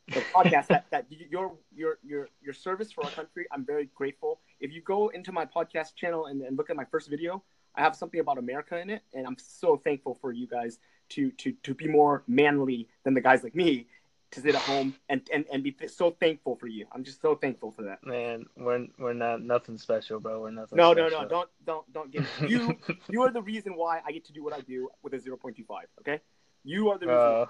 the 0.08 0.20
podcast 0.34 0.66
that 0.68 0.86
that 0.90 1.06
your 1.10 1.52
your 1.74 1.98
your 2.02 2.28
your 2.42 2.54
service 2.54 2.92
for 2.92 3.04
our 3.04 3.10
country. 3.10 3.46
I'm 3.52 3.64
very 3.64 3.88
grateful. 3.94 4.40
If 4.60 4.72
you 4.72 4.80
go 4.82 5.08
into 5.08 5.32
my 5.32 5.46
podcast 5.46 5.94
channel 5.94 6.26
and, 6.26 6.42
and 6.42 6.56
look 6.56 6.70
at 6.70 6.76
my 6.76 6.84
first 6.84 7.08
video, 7.08 7.42
I 7.74 7.82
have 7.82 7.96
something 7.96 8.20
about 8.20 8.38
America 8.38 8.78
in 8.78 8.90
it, 8.90 9.02
and 9.14 9.26
I'm 9.26 9.36
so 9.38 9.76
thankful 9.76 10.18
for 10.20 10.32
you 10.32 10.46
guys 10.46 10.78
to 11.10 11.30
to 11.32 11.52
to 11.62 11.74
be 11.74 11.88
more 11.88 12.24
manly 12.26 12.88
than 13.04 13.14
the 13.14 13.20
guys 13.20 13.42
like 13.42 13.54
me 13.54 13.86
to 14.32 14.40
sit 14.40 14.54
at 14.54 14.62
home 14.62 14.94
and 15.08 15.28
and, 15.32 15.44
and 15.52 15.62
be 15.62 15.74
so 15.86 16.10
thankful 16.10 16.56
for 16.56 16.66
you. 16.66 16.86
I'm 16.92 17.04
just 17.04 17.20
so 17.20 17.34
thankful 17.36 17.70
for 17.70 17.82
that. 17.82 18.04
Man, 18.04 18.46
we're 18.56 18.86
we're 18.98 19.12
not 19.12 19.42
nothing 19.42 19.78
special, 19.78 20.18
bro. 20.20 20.40
We're 20.40 20.50
nothing. 20.50 20.76
No, 20.76 20.92
no, 20.92 21.08
special. 21.08 21.22
no! 21.22 21.28
Don't 21.28 21.50
don't 21.64 21.92
don't 21.92 22.10
give 22.10 22.28
you. 22.48 22.76
You 23.08 23.22
are 23.22 23.30
the 23.30 23.42
reason 23.42 23.76
why 23.76 24.00
I 24.04 24.12
get 24.12 24.24
to 24.26 24.32
do 24.32 24.42
what 24.42 24.52
I 24.52 24.60
do 24.60 24.88
with 25.02 25.14
a 25.14 25.18
0.25. 25.18 25.64
Okay, 26.00 26.20
you 26.64 26.90
are 26.90 26.98
the 26.98 27.06
reason. 27.06 27.22
Bro. 27.22 27.48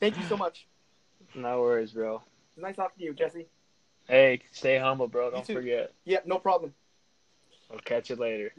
Thank 0.00 0.16
you 0.16 0.24
so 0.24 0.36
much. 0.36 0.66
No 1.34 1.60
worries, 1.60 1.92
bro. 1.92 2.22
It's 2.54 2.62
nice 2.62 2.76
talking 2.76 2.98
to 2.98 3.04
you, 3.04 3.14
Jesse. 3.14 3.46
Hey, 4.08 4.40
stay 4.52 4.78
humble, 4.78 5.08
bro. 5.08 5.30
Don't 5.30 5.44
too. 5.44 5.54
forget. 5.54 5.92
Yeah, 6.04 6.18
no 6.26 6.38
problem. 6.38 6.74
I'll 7.70 7.78
catch 7.78 8.10
you 8.10 8.16
later. 8.16 8.52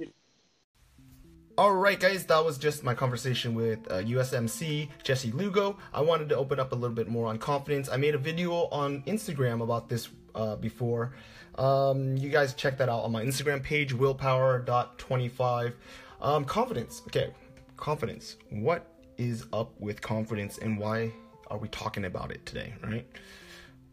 Alright, 1.58 2.00
guys, 2.00 2.26
that 2.28 2.46
was 2.46 2.58
just 2.58 2.84
my 2.84 2.94
conversation 2.94 3.54
with 3.54 3.80
uh, 3.92 3.96
USMC 3.96 4.88
Jesse 5.04 5.32
Lugo. 5.32 5.78
I 5.94 6.02
wanted 6.02 6.30
to 6.30 6.38
open 6.38 6.60
up 6.60 6.72
a 6.72 6.76
little 6.76 6.96
bit 6.96 7.10
more 7.10 7.28
on 7.28 7.38
confidence. 7.38 7.90
I 7.90 7.98
made 7.98 8.16
a 8.16 8.18
video 8.18 8.54
on 8.54 9.04
Instagram 9.04 9.62
about 9.62 9.90
this 9.90 10.08
uh, 10.34 10.56
before. 10.56 11.14
Um, 11.56 12.16
you 12.16 12.30
guys 12.30 12.54
check 12.54 12.78
that 12.78 12.88
out 12.88 13.04
on 13.04 13.12
my 13.12 13.24
Instagram 13.24 13.62
page, 13.62 13.94
willpower.25. 13.94 15.74
Um, 16.22 16.46
confidence. 16.46 17.02
Okay, 17.08 17.34
confidence. 17.76 18.38
What 18.50 18.88
is 19.18 19.46
up 19.52 19.74
with 19.80 20.02
confidence 20.02 20.58
and 20.58 20.80
why 20.80 21.12
are 21.52 21.58
we 21.58 21.68
talking 21.68 22.06
about 22.06 22.32
it 22.32 22.46
today, 22.46 22.74
right? 22.84 23.06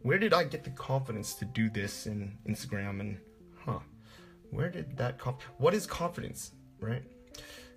Where 0.03 0.19
did 0.19 0.33
I 0.33 0.45
get 0.45 0.65
the 0.65 0.71
confidence 0.71 1.35
to 1.35 1.45
do 1.45 1.69
this 1.69 2.07
in 2.07 2.39
Instagram 2.49 3.01
and, 3.01 3.19
huh? 3.65 3.81
Where 4.51 4.71
did 4.71 4.97
that 4.97 5.19
conf- 5.19 5.51
What 5.59 5.75
is 5.75 5.87
confidence, 5.87 6.53
right? 6.81 7.03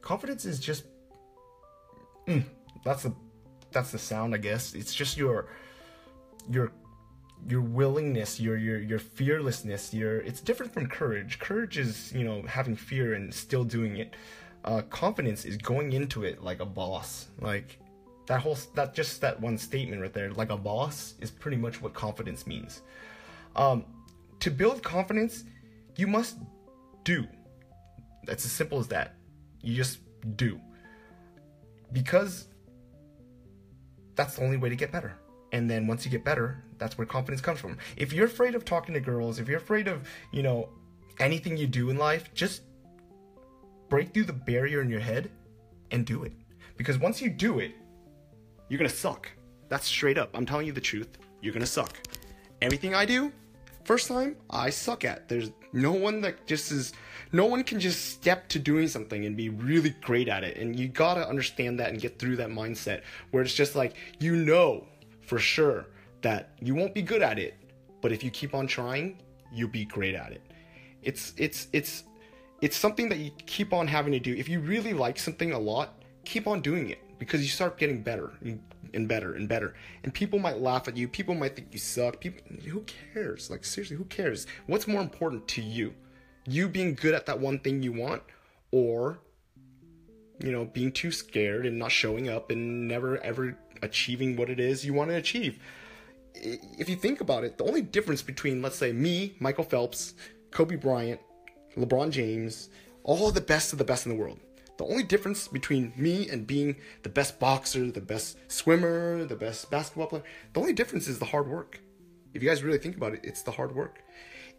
confidence 0.02 0.46
is 0.46 0.60
just 0.60 0.84
mm, 2.28 2.44
that's 2.84 3.04
the 3.04 3.14
that's 3.72 3.92
the 3.92 3.98
sound 4.00 4.34
i 4.34 4.38
guess 4.38 4.74
it's 4.74 4.94
just 4.94 5.16
your 5.18 5.48
your 6.50 6.72
your 7.48 7.62
willingness 7.62 8.40
your 8.40 8.58
your 8.58 8.80
your 8.80 9.00
fearlessness 9.00 9.94
your 9.94 10.20
it's 10.22 10.42
different 10.42 10.74
from 10.74 10.88
courage 10.88 11.40
courage 11.40 11.78
is 11.78 12.12
you 12.14 12.24
know 12.24 12.42
having 12.44 12.76
fear 12.76 13.14
and 13.14 13.34
still 13.34 13.64
doing 13.64 13.98
it 13.98 14.16
uh, 14.64 14.82
confidence 14.90 15.44
is 15.46 15.58
going 15.58 15.92
into 15.94 16.24
it 16.24 16.44
like 16.44 16.60
a 16.60 16.66
boss 16.66 17.28
like 17.40 17.80
that 18.32 18.40
whole 18.40 18.58
that 18.76 18.94
just 18.94 19.22
that 19.22 19.40
one 19.40 19.58
statement 19.58 20.02
right 20.02 20.14
there 20.14 20.32
like 20.32 20.50
a 20.50 20.58
boss 20.58 21.16
is 21.20 21.30
pretty 21.30 21.58
much 21.58 21.82
what 21.82 21.94
confidence 21.94 22.48
means 22.48 22.82
um, 23.56 23.84
to 24.40 24.50
build 24.50 24.82
confidence 24.82 25.44
you 25.98 26.08
must 26.08 26.38
do 27.04 27.28
that's 28.26 28.46
as 28.46 28.52
simple 28.52 28.80
as 28.80 28.88
that 28.88 29.16
you 29.62 29.76
just 29.76 30.00
do. 30.36 30.60
Because 31.92 32.48
that's 34.16 34.36
the 34.36 34.44
only 34.44 34.58
way 34.58 34.70
to 34.70 34.76
get 34.76 34.92
better. 34.92 35.14
And 35.52 35.70
then 35.70 35.88
once 35.88 36.06
you 36.06 36.12
get 36.12 36.24
better, 36.24 36.64
that's 36.78 36.98
where 36.98 37.06
confidence 37.06 37.42
comes 37.42 37.60
from. 37.60 37.78
If 37.98 38.14
you're 38.14 38.26
afraid 38.26 38.56
of 38.56 38.64
talking 38.64 38.94
to 38.94 39.00
girls, 39.00 39.40
if 39.40 39.48
you're 39.48 39.58
afraid 39.58 39.88
of, 39.88 40.08
you 40.32 40.44
know, 40.44 40.70
anything 41.20 41.58
you 41.58 41.68
do 41.68 41.90
in 41.90 41.98
life, 41.98 42.34
just 42.34 42.62
break 43.90 44.14
through 44.14 44.24
the 44.24 44.34
barrier 44.34 44.82
in 44.82 44.90
your 44.90 45.02
head 45.02 45.30
and 45.92 46.06
do 46.06 46.24
it. 46.24 46.32
Because 46.78 46.98
once 46.98 47.22
you 47.22 47.30
do 47.30 47.60
it, 47.60 47.74
you're 48.72 48.78
gonna 48.78 48.88
suck. 48.88 49.30
That's 49.68 49.86
straight 49.86 50.18
up. 50.18 50.30
I'm 50.34 50.46
telling 50.46 50.66
you 50.66 50.72
the 50.72 50.80
truth. 50.80 51.18
You're 51.42 51.52
gonna 51.52 51.66
suck. 51.66 51.98
Everything 52.62 52.96
I 52.96 53.04
do, 53.04 53.34
first 53.84 54.08
time, 54.08 54.38
I 54.50 54.70
suck 54.70 55.04
at. 55.04 55.28
There's 55.28 55.52
no 55.74 55.92
one 55.92 56.22
that 56.22 56.48
just 56.48 56.72
is 56.72 56.94
no 57.34 57.46
one 57.46 57.66
can 57.66 57.82
just 57.82 58.12
step 58.12 58.48
to 58.48 58.60
doing 58.60 58.88
something 58.88 59.26
and 59.26 59.36
be 59.36 59.50
really 59.50 59.90
great 60.00 60.30
at 60.30 60.46
it. 60.46 60.56
And 60.56 60.80
you 60.80 60.88
gotta 60.88 61.28
understand 61.28 61.82
that 61.82 61.90
and 61.90 62.00
get 62.00 62.18
through 62.18 62.38
that 62.38 62.48
mindset 62.48 63.02
where 63.32 63.44
it's 63.44 63.54
just 63.54 63.76
like, 63.76 63.96
you 64.20 64.38
know 64.38 64.88
for 65.20 65.38
sure 65.38 65.88
that 66.22 66.52
you 66.62 66.74
won't 66.74 66.94
be 66.94 67.02
good 67.02 67.22
at 67.22 67.38
it, 67.38 67.56
but 68.00 68.14
if 68.14 68.24
you 68.24 68.32
keep 68.32 68.56
on 68.56 68.68
trying, 68.68 69.22
you'll 69.52 69.68
be 69.68 69.84
great 69.84 70.16
at 70.16 70.32
it. 70.32 70.44
It's, 71.04 71.34
it's, 71.36 71.68
it's, 71.74 72.06
it's 72.62 72.78
something 72.78 73.10
that 73.10 73.18
you 73.18 73.32
keep 73.46 73.74
on 73.74 73.86
having 73.86 74.14
to 74.14 74.20
do. 74.20 74.34
If 74.34 74.48
you 74.48 74.62
really 74.62 74.94
like 74.94 75.20
something 75.20 75.52
a 75.52 75.60
lot, 75.60 76.02
keep 76.24 76.48
on 76.48 76.62
doing 76.62 76.90
it 76.90 77.00
because 77.22 77.42
you 77.42 77.48
start 77.48 77.78
getting 77.78 78.02
better 78.02 78.34
and 78.42 79.08
better 79.08 79.36
and 79.36 79.48
better. 79.48 79.76
And 80.04 80.14
people 80.14 80.40
might 80.40 80.58
laugh 80.58 80.88
at 80.88 80.98
you. 80.98 81.08
People 81.08 81.36
might 81.36 81.56
think 81.56 81.68
you 81.72 81.80
suck. 81.80 82.20
People, 82.20 82.42
who 82.68 82.84
cares? 83.14 83.50
Like 83.50 83.64
seriously, 83.64 83.96
who 83.96 84.06
cares? 84.06 84.48
What's 84.66 84.88
more 84.88 85.02
important 85.02 85.48
to 85.50 85.62
you? 85.62 85.94
you 86.48 86.68
being 86.68 86.96
good 86.96 87.14
at 87.14 87.26
that 87.28 87.40
one 87.40 87.60
thing 87.60 87.84
you 87.84 87.92
want 87.92 88.24
or 88.72 89.20
you 90.44 90.52
know 90.52 90.66
being 90.66 90.92
too 90.92 91.12
scared 91.12 91.66
and 91.66 91.78
not 91.78 91.92
showing 91.92 92.30
up 92.30 92.52
and 92.52 92.88
never 92.88 93.18
ever 93.20 93.58
achieving 93.82 94.36
what 94.36 94.50
it 94.50 94.60
is 94.60 94.86
you 94.86 94.94
want 94.94 95.10
to 95.10 95.16
achieve 95.16 95.60
if 96.34 96.90
you 96.90 96.96
think 96.96 97.22
about 97.22 97.44
it 97.44 97.58
the 97.58 97.64
only 97.64 97.82
difference 97.82 98.22
between 98.22 98.62
let's 98.62 98.78
say 98.78 98.92
me 98.92 99.36
michael 99.40 99.64
phelps 99.64 100.14
kobe 100.50 100.76
bryant 100.76 101.20
lebron 101.78 102.10
james 102.10 102.70
all 103.04 103.32
the 103.32 103.42
best 103.42 103.72
of 103.72 103.80
the 103.80 103.86
best 103.86 104.06
in 104.06 104.12
the 104.12 104.18
world 104.18 104.40
the 104.78 104.86
only 104.86 105.04
difference 105.04 105.48
between 105.48 105.94
me 105.96 106.30
and 106.30 106.48
being 106.48 106.76
the 107.04 107.10
best 107.10 107.40
boxer 107.40 107.92
the 107.92 108.02
best 108.02 108.38
swimmer 108.48 109.24
the 109.26 109.36
best 109.36 109.70
basketball 109.70 110.08
player 110.08 110.24
the 110.54 110.60
only 110.60 110.74
difference 110.74 111.08
is 111.08 111.20
the 111.20 111.26
hard 111.26 111.48
work 111.48 111.80
if 112.34 112.42
you 112.42 112.50
guys 112.50 112.64
really 112.64 112.78
think 112.78 112.96
about 112.96 113.14
it 113.14 113.22
it's 113.24 113.42
the 113.44 113.52
hard 113.52 113.76
work 113.76 114.00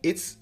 it's 0.03 0.37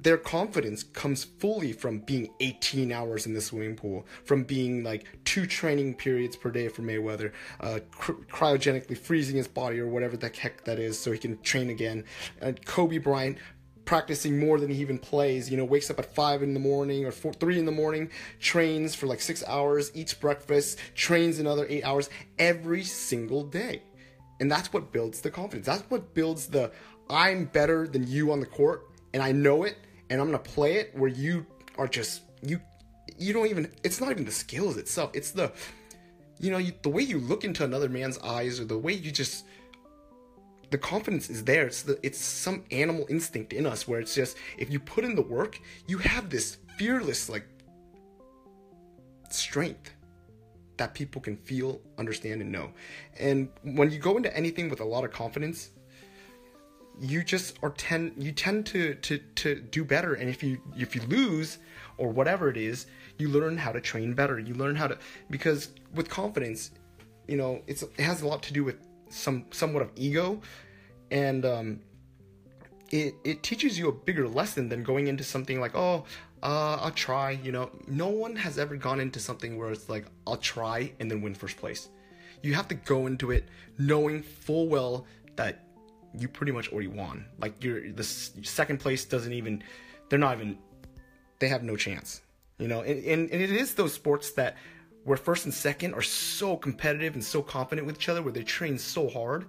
their 0.00 0.18
confidence 0.18 0.82
comes 0.82 1.24
fully 1.24 1.72
from 1.72 2.00
being 2.00 2.28
18 2.40 2.92
hours 2.92 3.26
in 3.26 3.34
the 3.34 3.40
swimming 3.40 3.76
pool, 3.76 4.06
from 4.24 4.44
being 4.44 4.84
like 4.84 5.06
two 5.24 5.46
training 5.46 5.94
periods 5.94 6.36
per 6.36 6.50
day 6.50 6.68
for 6.68 6.82
Mayweather, 6.82 7.32
uh, 7.60 7.80
cry- 7.90 8.14
cryogenically 8.30 8.96
freezing 8.96 9.36
his 9.36 9.48
body 9.48 9.80
or 9.80 9.88
whatever 9.88 10.16
the 10.16 10.28
heck 10.28 10.64
that 10.64 10.78
is 10.78 10.98
so 10.98 11.12
he 11.12 11.18
can 11.18 11.40
train 11.42 11.70
again. 11.70 12.04
And 12.40 12.64
Kobe 12.66 12.98
Bryant 12.98 13.38
practicing 13.86 14.38
more 14.38 14.60
than 14.60 14.68
he 14.70 14.80
even 14.80 14.98
plays. 14.98 15.50
You 15.50 15.56
know, 15.56 15.64
wakes 15.64 15.90
up 15.90 15.98
at 15.98 16.14
five 16.14 16.42
in 16.42 16.52
the 16.52 16.60
morning 16.60 17.06
or 17.06 17.12
four, 17.12 17.32
three 17.32 17.58
in 17.58 17.64
the 17.64 17.72
morning, 17.72 18.10
trains 18.38 18.94
for 18.94 19.06
like 19.06 19.22
six 19.22 19.42
hours, 19.46 19.90
eats 19.94 20.12
breakfast, 20.12 20.78
trains 20.94 21.38
another 21.38 21.66
eight 21.70 21.84
hours 21.84 22.10
every 22.38 22.84
single 22.84 23.44
day. 23.44 23.82
And 24.38 24.52
that's 24.52 24.70
what 24.72 24.92
builds 24.92 25.22
the 25.22 25.30
confidence. 25.30 25.66
That's 25.66 25.88
what 25.90 26.12
builds 26.12 26.48
the 26.48 26.70
I'm 27.08 27.46
better 27.46 27.86
than 27.86 28.06
you 28.06 28.32
on 28.32 28.40
the 28.40 28.46
court 28.46 28.86
and 29.14 29.22
I 29.22 29.32
know 29.32 29.64
it 29.64 29.78
and 30.10 30.20
I'm 30.20 30.26
gonna 30.26 30.38
play 30.38 30.74
it 30.74 30.90
where 30.94 31.08
you 31.08 31.46
are 31.78 31.88
just 31.88 32.22
you 32.42 32.60
you 33.16 33.32
don't 33.32 33.46
even 33.46 33.70
it's 33.84 34.00
not 34.00 34.10
even 34.10 34.24
the 34.24 34.32
skills 34.32 34.76
itself 34.76 35.10
it's 35.14 35.30
the 35.30 35.52
you 36.38 36.50
know 36.50 36.58
you, 36.58 36.72
the 36.82 36.88
way 36.88 37.02
you 37.02 37.18
look 37.18 37.44
into 37.44 37.64
another 37.64 37.88
man's 37.88 38.18
eyes 38.18 38.60
or 38.60 38.64
the 38.64 38.76
way 38.76 38.92
you 38.92 39.10
just 39.10 39.46
the 40.70 40.78
confidence 40.78 41.30
is 41.30 41.44
there. 41.44 41.66
It's 41.66 41.82
the 41.82 41.98
it's 42.02 42.18
some 42.18 42.64
animal 42.70 43.06
instinct 43.08 43.52
in 43.52 43.66
us 43.66 43.86
where 43.86 44.00
it's 44.00 44.14
just 44.14 44.36
if 44.58 44.70
you 44.70 44.80
put 44.80 45.04
in 45.04 45.14
the 45.14 45.22
work 45.22 45.60
you 45.86 45.98
have 45.98 46.28
this 46.30 46.58
fearless 46.76 47.28
like 47.28 47.46
strength 49.30 49.92
that 50.76 50.92
people 50.92 51.20
can 51.20 51.36
feel 51.36 51.80
understand 51.98 52.42
and 52.42 52.52
know. 52.52 52.70
And 53.18 53.48
when 53.62 53.90
you 53.90 53.98
go 53.98 54.16
into 54.16 54.34
anything 54.36 54.68
with 54.68 54.80
a 54.80 54.84
lot 54.84 55.04
of 55.04 55.12
confidence 55.12 55.70
you 56.98 57.22
just 57.22 57.58
are 57.62 57.70
tend 57.70 58.12
you 58.16 58.32
tend 58.32 58.66
to 58.66 58.94
to 58.96 59.18
to 59.36 59.60
do 59.60 59.84
better. 59.84 60.14
And 60.14 60.28
if 60.28 60.42
you 60.42 60.60
if 60.76 60.94
you 60.94 61.02
lose 61.02 61.58
or 61.98 62.08
whatever 62.08 62.48
it 62.48 62.56
is 62.56 62.86
you 63.18 63.28
learn 63.28 63.56
how 63.56 63.72
to 63.72 63.80
train 63.80 64.14
better. 64.14 64.38
You 64.38 64.54
learn 64.54 64.74
how 64.76 64.88
to 64.88 64.98
because 65.30 65.70
with 65.94 66.08
confidence 66.08 66.72
you 67.28 67.36
know 67.36 67.62
it's 67.66 67.82
it 67.82 68.00
has 68.00 68.22
a 68.22 68.26
lot 68.26 68.42
to 68.44 68.52
do 68.52 68.64
with 68.64 68.85
some 69.16 69.46
somewhat 69.50 69.82
of 69.82 69.90
ego 69.96 70.40
and 71.10 71.44
um 71.44 71.80
it 72.90 73.14
it 73.24 73.42
teaches 73.42 73.78
you 73.78 73.88
a 73.88 73.92
bigger 73.92 74.28
lesson 74.28 74.68
than 74.68 74.82
going 74.82 75.06
into 75.06 75.24
something 75.24 75.60
like 75.60 75.74
oh 75.74 76.04
uh, 76.42 76.78
I'll 76.80 76.92
try, 76.92 77.30
you 77.30 77.50
know. 77.50 77.70
No 77.88 78.08
one 78.08 78.36
has 78.36 78.58
ever 78.58 78.76
gone 78.76 79.00
into 79.00 79.18
something 79.18 79.58
where 79.58 79.70
it's 79.70 79.88
like, 79.88 80.06
I'll 80.26 80.36
try 80.36 80.92
and 81.00 81.10
then 81.10 81.22
win 81.22 81.34
first 81.34 81.56
place. 81.56 81.88
You 82.42 82.54
have 82.54 82.68
to 82.68 82.74
go 82.74 83.06
into 83.06 83.30
it 83.30 83.48
knowing 83.78 84.22
full 84.22 84.68
well 84.68 85.06
that 85.36 85.64
you 86.16 86.28
pretty 86.28 86.52
much 86.52 86.70
already 86.70 86.88
won. 86.88 87.24
Like 87.38 87.62
your 87.64 87.90
the 87.92 88.04
second 88.04 88.78
place 88.78 89.04
doesn't 89.04 89.32
even 89.32 89.62
they're 90.08 90.18
not 90.18 90.36
even 90.36 90.58
they 91.38 91.48
have 91.48 91.62
no 91.62 91.76
chance. 91.76 92.20
You 92.58 92.68
know, 92.68 92.80
and, 92.80 93.04
and, 93.04 93.30
and 93.30 93.42
it 93.42 93.50
is 93.50 93.74
those 93.74 93.92
sports 93.92 94.30
that 94.32 94.56
where 95.06 95.16
first 95.16 95.44
and 95.46 95.54
second 95.54 95.94
are 95.94 96.02
so 96.02 96.56
competitive 96.56 97.14
and 97.14 97.24
so 97.24 97.40
confident 97.40 97.86
with 97.86 97.96
each 97.96 98.08
other, 98.08 98.22
where 98.22 98.32
they 98.32 98.42
train 98.42 98.78
so 98.78 99.08
hard. 99.08 99.46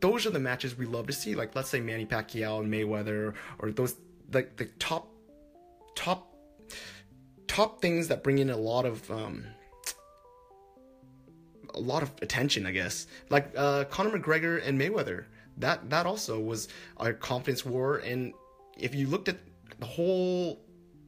Those 0.00 0.24
are 0.26 0.30
the 0.30 0.38
matches 0.38 0.78
we 0.78 0.86
love 0.86 1.06
to 1.08 1.12
see. 1.12 1.34
Like 1.34 1.56
let's 1.56 1.68
say 1.68 1.80
Manny 1.80 2.06
Pacquiao 2.06 2.60
and 2.60 2.72
Mayweather, 2.72 3.34
or 3.58 3.72
those 3.72 3.96
like 4.32 4.56
the 4.56 4.66
top, 4.78 5.08
top, 5.96 6.32
top 7.48 7.82
things 7.82 8.08
that 8.08 8.22
bring 8.22 8.38
in 8.38 8.50
a 8.50 8.56
lot 8.56 8.86
of 8.86 9.10
um, 9.10 9.44
a 11.74 11.80
lot 11.80 12.02
of 12.02 12.12
attention, 12.22 12.64
I 12.64 12.70
guess. 12.70 13.08
Like 13.28 13.52
uh, 13.56 13.84
Conor 13.84 14.18
McGregor 14.18 14.60
and 14.64 14.80
Mayweather 14.80 15.24
that 15.60 15.88
that 15.90 16.06
also 16.06 16.40
was 16.40 16.68
a 16.96 17.12
confidence 17.12 17.64
war. 17.64 17.98
And 17.98 18.32
if 18.76 18.94
you 18.94 19.06
looked 19.06 19.28
at 19.28 19.38
the 19.78 19.86
whole 19.86 20.60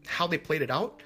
how 0.07 0.27
they 0.27 0.39
played 0.39 0.63
it 0.63 0.71
out, 0.71 1.03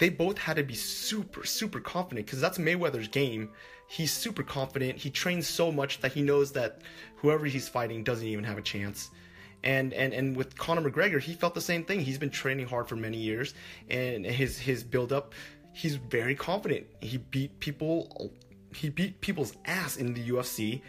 they 0.00 0.08
both 0.08 0.38
had 0.38 0.56
to 0.56 0.64
be 0.64 0.74
super 0.74 1.44
super 1.44 1.78
confident 1.78 2.26
because 2.26 2.40
that's 2.40 2.58
Mayweather's 2.58 3.08
game. 3.08 3.50
He's 3.86 4.12
super 4.12 4.42
confident. 4.42 4.98
He 4.98 5.10
trains 5.10 5.46
so 5.46 5.70
much 5.70 6.00
that 6.00 6.12
he 6.12 6.22
knows 6.22 6.52
that 6.52 6.80
whoever 7.16 7.46
he's 7.46 7.68
fighting 7.68 8.02
doesn't 8.02 8.26
even 8.26 8.44
have 8.44 8.58
a 8.58 8.62
chance. 8.62 9.10
And 9.62 9.92
and 9.92 10.14
and 10.14 10.36
with 10.36 10.56
Conor 10.56 10.90
McGregor, 10.90 11.20
he 11.20 11.34
felt 11.34 11.54
the 11.54 11.60
same 11.60 11.84
thing. 11.84 12.00
He's 12.00 12.18
been 12.18 12.30
training 12.30 12.66
hard 12.66 12.88
for 12.88 12.96
many 12.96 13.18
years, 13.18 13.54
and 13.90 14.24
his 14.24 14.58
his 14.58 14.82
build 14.82 15.12
up, 15.12 15.34
he's 15.74 15.96
very 15.96 16.34
confident. 16.34 16.86
He 17.00 17.18
beat 17.18 17.60
people. 17.60 18.32
He 18.74 18.88
beat 18.88 19.20
people's 19.20 19.52
ass 19.66 19.96
in 19.96 20.14
the 20.14 20.30
UFC 20.30 20.80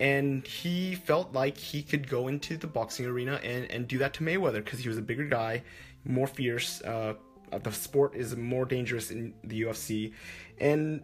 and 0.00 0.46
he 0.46 0.94
felt 0.94 1.32
like 1.32 1.56
he 1.56 1.82
could 1.82 2.08
go 2.08 2.28
into 2.28 2.56
the 2.56 2.66
boxing 2.66 3.06
arena 3.06 3.40
and, 3.42 3.70
and 3.70 3.88
do 3.88 3.98
that 3.98 4.14
to 4.14 4.24
Mayweather 4.24 4.64
because 4.64 4.78
he 4.78 4.88
was 4.88 4.98
a 4.98 5.02
bigger 5.02 5.24
guy, 5.24 5.62
more 6.04 6.26
fierce, 6.26 6.80
uh, 6.82 7.14
Uh, 7.52 7.58
the 7.58 7.72
sport 7.72 8.14
is 8.14 8.36
more 8.36 8.64
dangerous 8.64 9.10
in 9.10 9.34
the 9.44 9.62
UFC, 9.62 10.12
and 10.58 11.02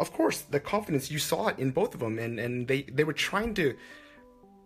of 0.00 0.12
course 0.12 0.42
the 0.42 0.60
confidence 0.60 1.10
you 1.10 1.18
saw 1.18 1.48
it 1.48 1.58
in 1.58 1.70
both 1.70 1.94
of 1.94 2.00
them, 2.00 2.18
and 2.18 2.38
and 2.38 2.68
they 2.68 2.82
they 2.82 3.04
were 3.04 3.12
trying 3.12 3.54
to 3.54 3.74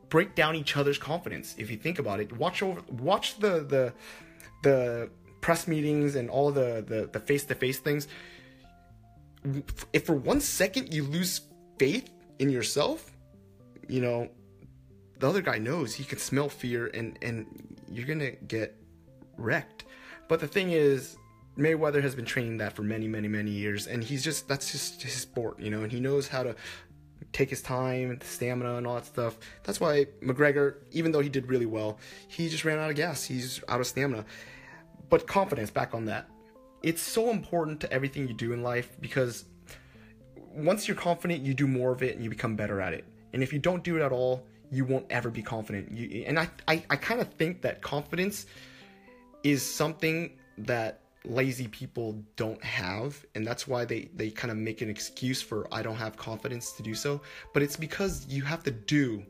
break 0.09 0.35
down 0.35 0.55
each 0.55 0.77
other's 0.77 0.99
confidence. 0.99 1.55
If 1.59 1.71
you 1.71 1.77
think 1.77 1.99
about 1.99 2.21
it, 2.21 2.37
watch 2.37 2.63
over 2.63 2.83
watch 2.91 3.39
the 3.39 3.61
the 3.65 3.93
the 4.63 5.11
press 5.41 5.69
meetings 5.69 6.17
and 6.17 6.29
all 6.31 6.51
the 6.51 6.85
the 6.87 7.09
the 7.13 7.21
face 7.21 7.45
to 7.45 7.55
face 7.55 7.79
things. 7.79 8.09
If 9.93 10.07
for 10.07 10.15
one 10.15 10.41
second 10.41 10.93
you 10.93 11.05
lose 11.05 11.43
faith 11.79 12.11
in 12.39 12.51
yourself, 12.51 13.13
you 13.89 14.01
know, 14.01 14.29
the 15.19 15.29
other 15.29 15.43
guy 15.43 15.59
knows 15.59 15.95
he 15.95 16.05
can 16.05 16.19
smell 16.19 16.49
fear 16.49 16.87
and 16.89 17.19
and 17.23 17.47
you're 17.91 18.07
gonna 18.07 18.33
get 18.33 18.77
wrecked. 19.37 19.85
But 20.29 20.41
the 20.41 20.47
thing 20.47 20.71
is, 20.71 21.17
Mayweather 21.57 22.03
has 22.03 22.15
been 22.15 22.25
training 22.25 22.59
that 22.59 22.75
for 22.75 22.83
many, 22.83 23.09
many, 23.09 23.27
many 23.27 23.51
years, 23.51 23.87
and 23.87 24.05
he's 24.05 24.23
just 24.23 24.47
that's 24.47 24.71
just 24.71 25.03
his 25.03 25.15
sport, 25.15 25.59
you 25.59 25.71
know, 25.71 25.83
and 25.83 25.91
he 25.91 25.99
knows 25.99 26.29
how 26.29 26.45
to 26.45 26.55
take 27.33 27.51
his 27.51 27.63
time, 27.63 28.17
the 28.19 28.27
stamina, 28.27 28.77
and 28.77 28.87
all 28.87 28.95
that 28.95 29.07
stuff. 29.07 29.39
That's 29.65 29.81
why 29.81 30.07
McGregor, 30.23 30.77
even 30.93 31.13
though 31.13 31.21
he 31.21 31.29
did 31.29 31.49
really 31.49 31.67
well, 31.67 31.99
he 32.29 32.49
just 32.49 32.65
ran 32.65 32.79
out 32.79 32.91
of 32.91 32.97
gas. 32.97 33.25
He's 33.25 33.63
out 33.69 33.81
of 33.81 33.87
stamina. 33.87 34.25
But 35.09 35.27
confidence, 35.27 35.71
back 35.71 35.95
on 35.95 36.05
that. 36.07 36.29
It's 36.83 37.03
so 37.03 37.31
important 37.31 37.81
to 37.81 37.93
everything 37.93 38.29
you 38.29 38.35
do 38.35 38.53
in 38.53 38.63
life 38.63 38.97
because 39.01 39.47
once 40.37 40.87
you're 40.87 40.97
confident, 40.97 41.45
you 41.45 41.55
do 41.55 41.67
more 41.67 41.93
of 41.93 42.03
it 42.03 42.15
and 42.15 42.23
you 42.23 42.31
become 42.31 42.57
better 42.57 42.81
at 42.81 42.93
it. 42.93 43.05
And 43.33 43.43
if 43.43 43.53
you 43.53 43.59
don't 43.59 43.83
do 43.83 43.97
it 43.97 44.03
at 44.03 44.13
all, 44.13 44.47
you 44.71 44.85
won't 44.85 45.07
ever 45.11 45.31
be 45.31 45.43
confident. 45.43 45.91
You, 45.91 46.25
and 46.25 46.39
I, 46.39 46.49
I, 46.67 46.85
I 46.91 46.97
kind 46.97 47.21
of 47.21 47.33
think 47.35 47.63
that 47.63 47.83
confidence 47.83 48.47
is 49.43 49.63
something 49.63 50.39
that 50.59 51.01
lazy 51.25 51.69
people 51.69 52.23
don't 52.37 52.63
have 52.65 53.25
and 53.35 53.47
that's 53.47 53.67
why 53.69 53.85
they 53.85 54.09
they 54.15 54.31
kind 54.31 54.51
of 54.51 54.57
make 54.57 54.81
an 54.81 54.89
excuse 54.89 55.43
for 55.43 55.67
I 55.73 55.83
don't 55.83 55.97
have 55.97 56.17
confidence 56.17 56.73
to 56.73 56.83
do 56.83 56.95
so. 56.95 57.21
But 57.53 57.63
it's 57.63 57.77
because 57.77 58.27
you 58.29 58.43
have 58.43 58.63
to 58.65 58.71
do 58.71 59.25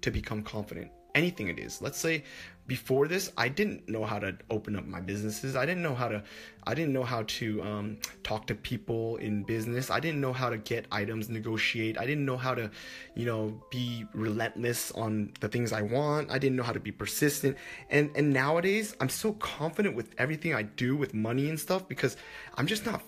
to 0.00 0.10
become 0.10 0.42
confident 0.42 0.90
anything 1.14 1.48
it 1.48 1.58
is. 1.58 1.80
Let's 1.80 1.98
say 1.98 2.24
before 2.66 3.06
this 3.06 3.30
i 3.36 3.46
didn't 3.46 3.86
know 3.88 4.04
how 4.04 4.18
to 4.18 4.36
open 4.50 4.76
up 4.76 4.86
my 4.86 5.00
businesses. 5.00 5.56
I 5.56 5.66
didn't 5.66 5.82
know 5.82 5.94
how 5.94 6.08
to 6.08 6.22
i 6.66 6.74
didn't 6.74 6.92
know 6.92 7.04
how 7.04 7.24
to 7.24 7.62
um, 7.62 7.98
talk 8.22 8.46
to 8.46 8.54
people 8.54 9.16
in 9.16 9.42
business. 9.42 9.90
I 9.90 10.00
didn't 10.00 10.20
know 10.20 10.32
how 10.32 10.48
to 10.48 10.56
get 10.56 10.86
items 10.90 11.28
negotiate. 11.28 11.98
I 11.98 12.06
didn't 12.06 12.24
know 12.24 12.36
how 12.36 12.54
to 12.54 12.70
you 13.14 13.26
know 13.26 13.60
be 13.70 14.06
relentless 14.14 14.92
on 14.92 15.32
the 15.40 15.48
things 15.48 15.72
i 15.72 15.82
want. 15.82 16.30
I 16.30 16.38
didn't 16.38 16.56
know 16.56 16.62
how 16.62 16.72
to 16.72 16.80
be 16.80 16.92
persistent. 16.92 17.56
And 17.90 18.10
and 18.16 18.32
nowadays 18.32 18.96
i'm 19.00 19.10
so 19.10 19.32
confident 19.34 19.94
with 19.94 20.14
everything 20.18 20.54
i 20.54 20.62
do 20.62 20.96
with 20.96 21.12
money 21.12 21.48
and 21.48 21.60
stuff 21.60 21.86
because 21.86 22.16
i'm 22.56 22.66
just 22.66 22.86
not 22.86 23.02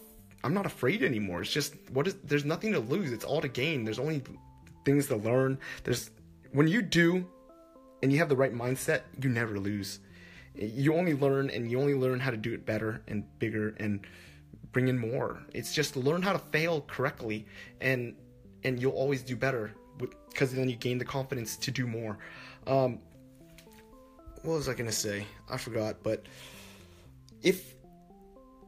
i'm 0.45 0.55
not 0.55 0.66
afraid 0.66 1.03
anymore. 1.03 1.40
It's 1.42 1.53
just 1.53 1.75
what 1.90 2.07
is 2.07 2.14
there's 2.25 2.45
nothing 2.45 2.73
to 2.73 2.81
lose. 2.81 3.12
It's 3.12 3.25
all 3.25 3.40
to 3.40 3.49
gain. 3.49 3.85
There's 3.85 3.99
only 3.99 4.23
things 4.85 5.07
to 5.07 5.16
learn. 5.16 5.59
There's 5.85 6.11
when 6.53 6.69
you 6.69 6.83
do 6.83 7.27
and 8.07 8.12
you 8.12 8.21
have 8.21 8.29
the 8.29 8.37
right 8.37 8.55
mindset, 8.55 9.01
you 9.21 9.29
never 9.29 9.59
lose. 9.59 9.99
You 10.55 10.95
only 10.95 11.12
learn 11.12 11.51
and 11.51 11.69
you 11.69 11.81
only 11.81 11.95
learn 11.95 12.21
how 12.21 12.31
to 12.31 12.37
do 12.37 12.55
it 12.55 12.64
better 12.64 13.03
and 13.09 13.25
bigger 13.40 13.75
and 13.81 14.07
bring 14.71 14.87
in 14.87 14.97
more. 14.97 15.42
It's 15.53 15.75
just 15.75 15.97
learn 15.97 16.23
how 16.23 16.33
to 16.33 16.38
fail 16.38 16.83
correctly 16.83 17.49
and 17.81 18.14
and 18.62 18.81
you'll 18.81 18.92
always 18.92 19.25
do 19.25 19.35
better 19.35 19.73
because 20.31 20.55
then 20.55 20.69
you 20.69 20.77
gain 20.77 20.99
the 20.99 21.05
confidence 21.05 21.57
to 21.57 21.73
do 21.73 21.85
more. 21.85 22.16
Um, 22.69 23.01
what 24.42 24.55
was 24.55 24.69
I 24.69 24.75
gonna 24.75 24.92
say? 24.92 25.27
I 25.51 25.57
forgot. 25.57 26.05
But 26.05 26.27
if 27.42 27.75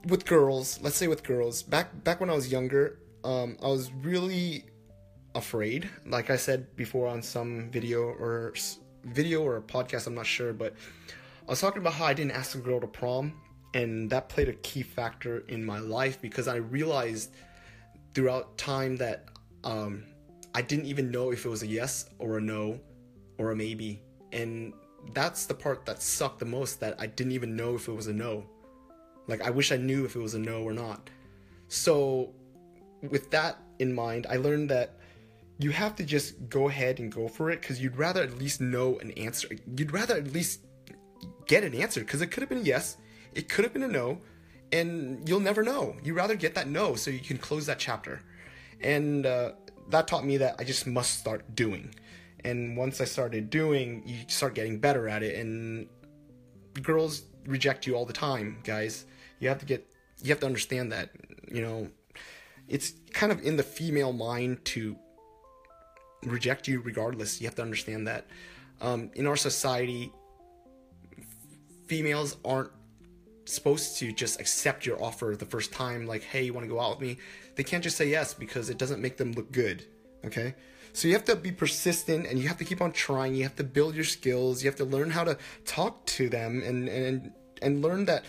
with 0.09 0.27
girls, 0.27 0.81
let's 0.83 0.97
say 0.97 1.07
with 1.07 1.23
girls, 1.23 1.63
back 1.63 2.03
back 2.03 2.19
when 2.19 2.29
I 2.29 2.35
was 2.35 2.51
younger, 2.51 2.99
um, 3.23 3.57
I 3.63 3.69
was 3.69 3.93
really 4.03 4.65
afraid. 5.37 5.89
Like 6.05 6.29
I 6.29 6.35
said 6.35 6.75
before 6.75 7.07
on 7.07 7.23
some 7.23 7.71
video 7.71 8.03
or 8.03 8.53
video 9.05 9.43
or 9.43 9.57
a 9.57 9.63
podcast, 9.63 10.07
I'm 10.07 10.15
not 10.15 10.27
sure, 10.27 10.53
but 10.53 10.75
I 11.47 11.51
was 11.51 11.61
talking 11.61 11.81
about 11.81 11.95
how 11.95 12.05
I 12.05 12.15
didn't 12.15 12.33
ask 12.33 12.55
a 12.55 12.59
girl 12.59 12.81
to 12.81 12.87
prom, 12.87 13.33
and 13.75 14.11
that 14.11 14.29
played 14.29 14.49
a 14.49 14.55
key 14.55 14.83
factor 14.83 15.45
in 15.49 15.65
my 15.65 15.79
life 15.79 16.21
because 16.21 16.49
I 16.49 16.57
realized 16.57 17.35
throughout 18.15 18.59
time 18.59 18.97
that 18.97 19.29
um, 19.65 20.05
I 20.55 20.63
didn't 20.63 20.87
even 20.87 21.11
know 21.11 21.31
if 21.31 21.45
it 21.45 21.49
was 21.49 21.63
a 21.63 21.67
yes 21.67 22.11
or 22.19 22.39
a 22.39 22.41
no 22.41 22.81
or 23.39 23.53
a 23.53 23.57
maybe, 23.57 24.03
and 24.33 24.73
that's 25.15 25.47
the 25.47 25.55
part 25.55 25.87
that 25.87 26.03
sucked 26.03 26.39
the 26.39 26.45
most. 26.45 26.81
That 26.81 26.97
I 26.99 27.07
didn't 27.07 27.33
even 27.33 27.57
know 27.57 27.75
if 27.75 27.89
it 27.89 27.93
was 27.93 28.09
a 28.09 28.13
no. 28.13 28.45
Like 29.27 29.43
I 29.43 29.51
wish 29.51 29.73
I 29.73 29.77
knew 29.77 30.05
if 30.05 30.17
it 30.17 30.21
was 30.21 30.35
a 30.35 30.39
no 30.39 30.63
or 30.63 30.73
not. 30.73 31.11
So, 31.69 32.35
with 33.03 33.31
that 33.31 33.59
in 33.79 33.95
mind, 33.95 34.27
I 34.29 34.37
learned 34.37 34.71
that 34.71 34.98
you 35.59 35.71
have 35.71 35.97
to 35.97 36.05
just 36.05 36.49
go 36.49 36.69
ahead 36.69 37.01
and 37.01 37.11
go 37.11 37.29
for 37.29 37.51
it 37.51 37.61
because 37.61 37.81
you'd 37.81 37.97
rather 37.97 38.23
at 38.23 38.39
least 38.39 38.61
know 38.61 38.99
an 39.01 39.11
answer. 39.13 39.49
You'd 39.77 39.93
rather 39.93 40.17
at 40.17 40.33
least 40.33 40.61
get 41.47 41.65
an 41.65 41.75
answer 41.75 42.01
because 42.01 42.23
it 42.23 42.29
could 42.29 42.43
have 42.43 42.49
been 42.49 42.59
a 42.59 42.63
yes, 42.63 42.97
it 43.35 43.49
could 43.49 43.65
have 43.65 43.73
been 43.73 43.83
a 43.83 43.89
no, 43.89 44.21
and 44.73 45.29
you'll 45.29 45.41
never 45.41 45.63
know. 45.65 45.97
You'd 46.03 46.15
rather 46.15 46.37
get 46.37 46.55
that 46.55 46.69
no 46.69 46.95
so 46.95 47.11
you 47.11 47.19
can 47.19 47.39
close 47.39 47.67
that 47.67 47.79
chapter. 47.79 48.23
And 48.81 49.27
uh, 49.27 49.53
that 49.91 50.07
taught 50.07 50.25
me 50.25 50.37
that 50.37 50.57
I 50.59 50.65
just 50.65 50.87
must 50.87 51.19
start 51.19 51.57
doing. 51.57 51.95
And 52.45 52.77
once 52.77 53.01
I 53.01 53.05
started 53.05 53.51
doing, 53.51 54.05
you 54.07 54.19
start 54.29 54.55
getting 54.55 54.79
better 54.79 55.09
at 55.09 55.25
it. 55.25 55.35
And 55.35 55.89
girls 56.83 57.23
reject 57.47 57.85
you 57.85 57.97
all 57.97 58.05
the 58.05 58.13
time, 58.13 58.59
guys. 58.63 59.07
You 59.41 59.49
have 59.49 59.59
to 59.59 59.67
get, 59.67 59.93
you 60.23 60.29
have 60.29 60.41
to 60.41 60.47
understand 60.47 60.93
that, 60.93 61.11
you 61.51 61.63
know, 61.63 61.89
it's 62.69 62.93
kind 63.13 63.33
of 63.33 63.43
in 63.43 63.57
the 63.57 63.63
female 63.65 64.13
mind 64.13 64.65
to 64.67 64.97
reject 66.25 66.69
you 66.69 66.81
regardless. 66.81 67.41
You 67.41 67.47
have 67.47 67.55
to 67.57 67.63
understand 67.63 68.07
that. 68.07 68.27
Um, 68.81 69.11
in 69.15 69.27
our 69.27 69.37
society, 69.37 70.13
females 71.87 72.37
aren't 72.45 72.71
supposed 73.45 73.99
to 73.99 74.13
just 74.13 74.41
accept 74.41 74.85
your 74.85 75.03
offer 75.03 75.35
the 75.39 75.47
first 75.47 75.73
time, 75.73 76.07
like, 76.07 76.23
hey, 76.23 76.45
you 76.45 76.53
want 76.53 76.65
to 76.65 76.69
go 76.69 76.81
out 76.81 76.99
with 76.99 77.09
me? 77.09 77.19
They 77.57 77.65
can't 77.65 77.83
just 77.83 77.97
say 77.97 78.09
yes 78.09 78.35
because 78.35 78.71
it 78.71 78.79
doesn't 78.79 79.01
make 79.01 79.17
them 79.17 79.33
look 79.33 79.51
good. 79.51 79.85
Okay? 80.25 80.55
So 80.93 81.09
you 81.09 81.15
have 81.15 81.25
to 81.25 81.37
be 81.37 81.53
persistent 81.53 82.27
and 82.27 82.39
you 82.39 82.49
have 82.49 82.59
to 82.59 82.65
keep 82.65 82.83
on 82.83 82.93
trying. 82.93 83.35
You 83.35 83.45
have 83.45 83.57
to 83.57 83.65
build 83.65 83.95
your 83.95 84.05
skills. 84.05 84.63
You 84.63 84.69
have 84.69 84.77
to 84.79 84.85
learn 84.85 85.11
how 85.11 85.25
to 85.25 85.39
talk 85.65 86.05
to 86.07 86.29
them 86.29 86.63
and 86.65 86.89
and 86.89 87.33
and 87.63 87.83
learn 87.83 88.07
that 88.07 88.25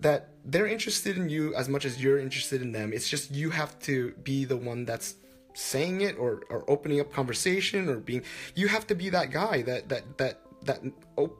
that 0.00 0.30
they're 0.44 0.66
interested 0.66 1.16
in 1.16 1.28
you 1.28 1.54
as 1.54 1.68
much 1.68 1.84
as 1.84 2.02
you're 2.02 2.18
interested 2.18 2.62
in 2.62 2.72
them. 2.72 2.92
It's 2.92 3.08
just 3.08 3.30
you 3.30 3.50
have 3.50 3.78
to 3.80 4.12
be 4.22 4.44
the 4.44 4.56
one 4.56 4.84
that's 4.84 5.16
saying 5.58 6.02
it 6.02 6.16
or, 6.18 6.42
or 6.50 6.64
opening 6.68 7.00
up 7.00 7.12
conversation 7.12 7.88
or 7.88 7.96
being 7.96 8.22
you 8.54 8.68
have 8.68 8.86
to 8.86 8.94
be 8.94 9.10
that 9.10 9.32
guy 9.32 9.60
that 9.62 9.88
that 9.88 10.16
that 10.16 10.40
that 10.62 10.80
op- 11.16 11.36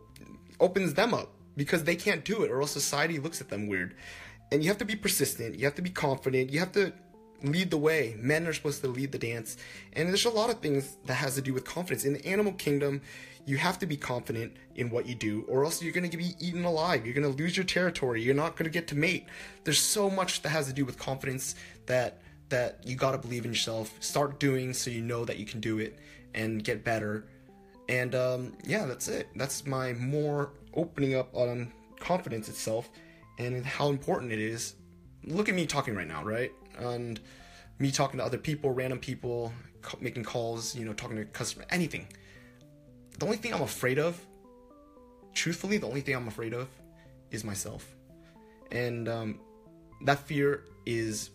opens 0.59 0.95
them 0.95 1.15
up 1.15 1.31
because 1.57 1.85
they 1.85 1.95
can't 1.95 2.25
do 2.25 2.43
it 2.43 2.51
or 2.51 2.61
else 2.61 2.73
society 2.73 3.19
looks 3.19 3.41
at 3.41 3.49
them 3.49 3.69
weird. 3.69 3.95
And 4.51 4.63
you 4.63 4.69
have 4.69 4.79
to 4.79 4.85
be 4.85 4.97
persistent. 4.97 5.59
You 5.59 5.65
have 5.67 5.75
to 5.75 5.83
be 5.83 5.91
confident. 5.91 6.51
You 6.51 6.59
have 6.61 6.73
to 6.73 6.93
lead 7.43 7.71
the 7.71 7.79
way. 7.79 8.17
Men 8.19 8.47
are 8.47 8.53
supposed 8.53 8.81
to 8.83 8.89
lead 8.89 9.13
the 9.13 9.19
dance. 9.19 9.57
And 9.93 10.09
there's 10.09 10.25
a 10.25 10.31
lot 10.31 10.51
of 10.51 10.61
things 10.61 10.97
that 11.07 11.15
has 11.15 11.35
to 11.35 11.43
do 11.43 11.53
with 11.53 11.65
confidence. 11.65 12.05
In 12.05 12.15
the 12.15 12.27
animal 12.27 12.53
kingdom 12.53 13.03
you 13.49 13.57
have 13.57 13.79
to 13.79 13.87
be 13.87 13.97
confident 13.97 14.55
in 14.75 14.91
what 14.91 15.07
you 15.07 15.15
do 15.15 15.43
or 15.49 15.65
else 15.65 15.83
you're 15.83 15.93
going 15.93 16.11
to 16.11 16.17
be 16.19 16.35
eaten 16.39 16.65
alive. 16.65 17.07
You're 17.07 17.15
going 17.15 17.35
to 17.35 17.43
lose 17.43 17.57
your 17.57 17.65
territory. 17.65 18.23
You're 18.23 18.35
not 18.35 18.57
going 18.57 18.65
to 18.65 18.71
get 18.71 18.89
to 18.89 18.95
mate. 18.95 19.27
There's 19.65 19.81
so 19.81 20.11
much 20.11 20.43
that 20.43 20.51
has 20.51 20.67
to 20.67 20.75
do 20.75 20.85
with 20.85 20.99
confidence 20.99 21.55
that 21.87 22.21
that 22.49 22.81
you 22.85 22.97
got 22.97 23.13
to 23.13 23.19
believe 23.19 23.45
in 23.45 23.53
yourself. 23.53 23.93
Start 24.01 24.41
doing 24.41 24.73
so 24.73 24.91
you 24.91 25.03
know 25.03 25.25
that 25.25 25.39
you 25.39 25.45
can 25.45 25.61
do 25.61 25.79
it 25.79 25.99
and 26.35 26.63
get 26.63 26.85
better. 26.85 27.27
And 27.89 28.15
um, 28.15 28.53
yeah, 28.65 28.87
that's 28.87 29.09
it. 29.09 29.29
That's 29.37 29.67
my 29.67 29.93
more 29.95 30.51
opening 30.75 31.15
up 31.15 31.35
on 31.35 31.73
confidence 31.99 32.49
itself 32.49 32.91
and 33.39 33.65
how 33.65 33.89
important 33.89 34.33
it 34.33 34.39
is. 34.39 34.75
Look 35.25 35.49
at 35.49 35.55
me 35.55 35.67
talking 35.67 35.95
right 35.95 36.07
now, 36.07 36.25
right? 36.25 36.53
And 36.79 37.21
me 37.79 37.91
talking 37.91 38.19
to 38.19 38.25
other 38.25 38.39
people, 38.39 38.71
random 38.73 38.99
people, 38.99 39.53
making 40.01 40.25
calls, 40.25 40.75
you 40.75 40.85
know, 40.85 40.93
talking 40.93 41.17
to 41.17 41.25
customer, 41.25 41.65
anything. 41.71 42.07
The 43.19 43.25
only 43.25 43.37
thing 43.37 43.53
I'm 43.55 43.63
afraid 43.63 43.99
of, 43.99 44.21
truthfully, 45.35 45.79
the 45.79 45.87
only 45.87 46.01
thing 46.01 46.15
I'm 46.15 46.29
afraid 46.29 46.53
of 46.53 46.69
is 47.31 47.45
myself. 47.45 47.87
And 48.71 49.09
um, 49.09 49.41
that 50.05 50.21
fear 50.21 50.65
is 50.87 51.31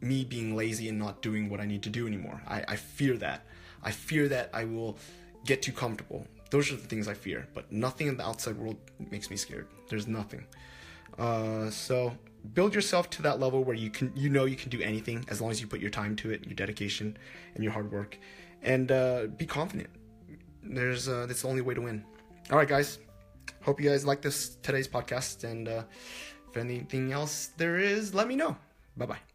me 0.00 0.24
being 0.24 0.56
lazy 0.56 0.88
and 0.88 0.98
not 0.98 1.22
doing 1.22 1.48
what 1.48 1.60
I 1.60 1.66
need 1.66 1.82
to 1.82 1.90
do 1.90 2.06
anymore. 2.06 2.42
I, 2.46 2.64
I 2.68 2.76
fear 2.76 3.16
that. 3.18 3.44
I 3.82 3.90
fear 3.90 4.28
that 4.28 4.50
I 4.52 4.64
will 4.64 4.98
get 5.44 5.62
too 5.62 5.72
comfortable. 5.72 6.26
Those 6.50 6.72
are 6.72 6.76
the 6.76 6.86
things 6.86 7.06
I 7.08 7.14
fear, 7.14 7.48
but 7.54 7.70
nothing 7.70 8.08
in 8.08 8.16
the 8.16 8.26
outside 8.26 8.56
world 8.56 8.76
makes 9.10 9.30
me 9.30 9.36
scared. 9.36 9.68
There's 9.88 10.06
nothing. 10.06 10.44
Uh, 11.18 11.70
so 11.70 12.16
build 12.54 12.74
yourself 12.74 13.10
to 13.10 13.22
that 13.22 13.38
level 13.38 13.62
where 13.62 13.76
you 13.76 13.90
can, 13.90 14.12
you 14.16 14.28
know, 14.28 14.46
you 14.46 14.56
can 14.56 14.70
do 14.70 14.80
anything 14.80 15.24
as 15.28 15.40
long 15.40 15.50
as 15.50 15.60
you 15.60 15.66
put 15.66 15.80
your 15.80 15.90
time 15.90 16.16
to 16.16 16.30
it, 16.30 16.44
your 16.44 16.54
dedication, 16.54 17.16
and 17.54 17.62
your 17.62 17.72
hard 17.72 17.90
work, 17.92 18.18
and 18.62 18.90
uh, 18.90 19.26
be 19.36 19.46
confident. 19.46 19.90
There's 20.62 21.08
uh, 21.08 21.26
that's 21.26 21.42
the 21.42 21.48
only 21.48 21.62
way 21.62 21.74
to 21.74 21.80
win. 21.80 22.04
All 22.50 22.58
right, 22.58 22.68
guys. 22.68 22.98
Hope 23.62 23.80
you 23.80 23.90
guys 23.90 24.04
like 24.04 24.22
this 24.22 24.56
today's 24.62 24.88
podcast, 24.88 25.44
and 25.44 25.68
uh, 25.68 25.82
If 26.50 26.56
anything 26.56 27.12
else 27.12 27.50
there 27.56 27.78
is, 27.78 28.12
let 28.12 28.26
me 28.26 28.34
know. 28.34 28.56
Bye 28.96 29.06
bye. 29.06 29.29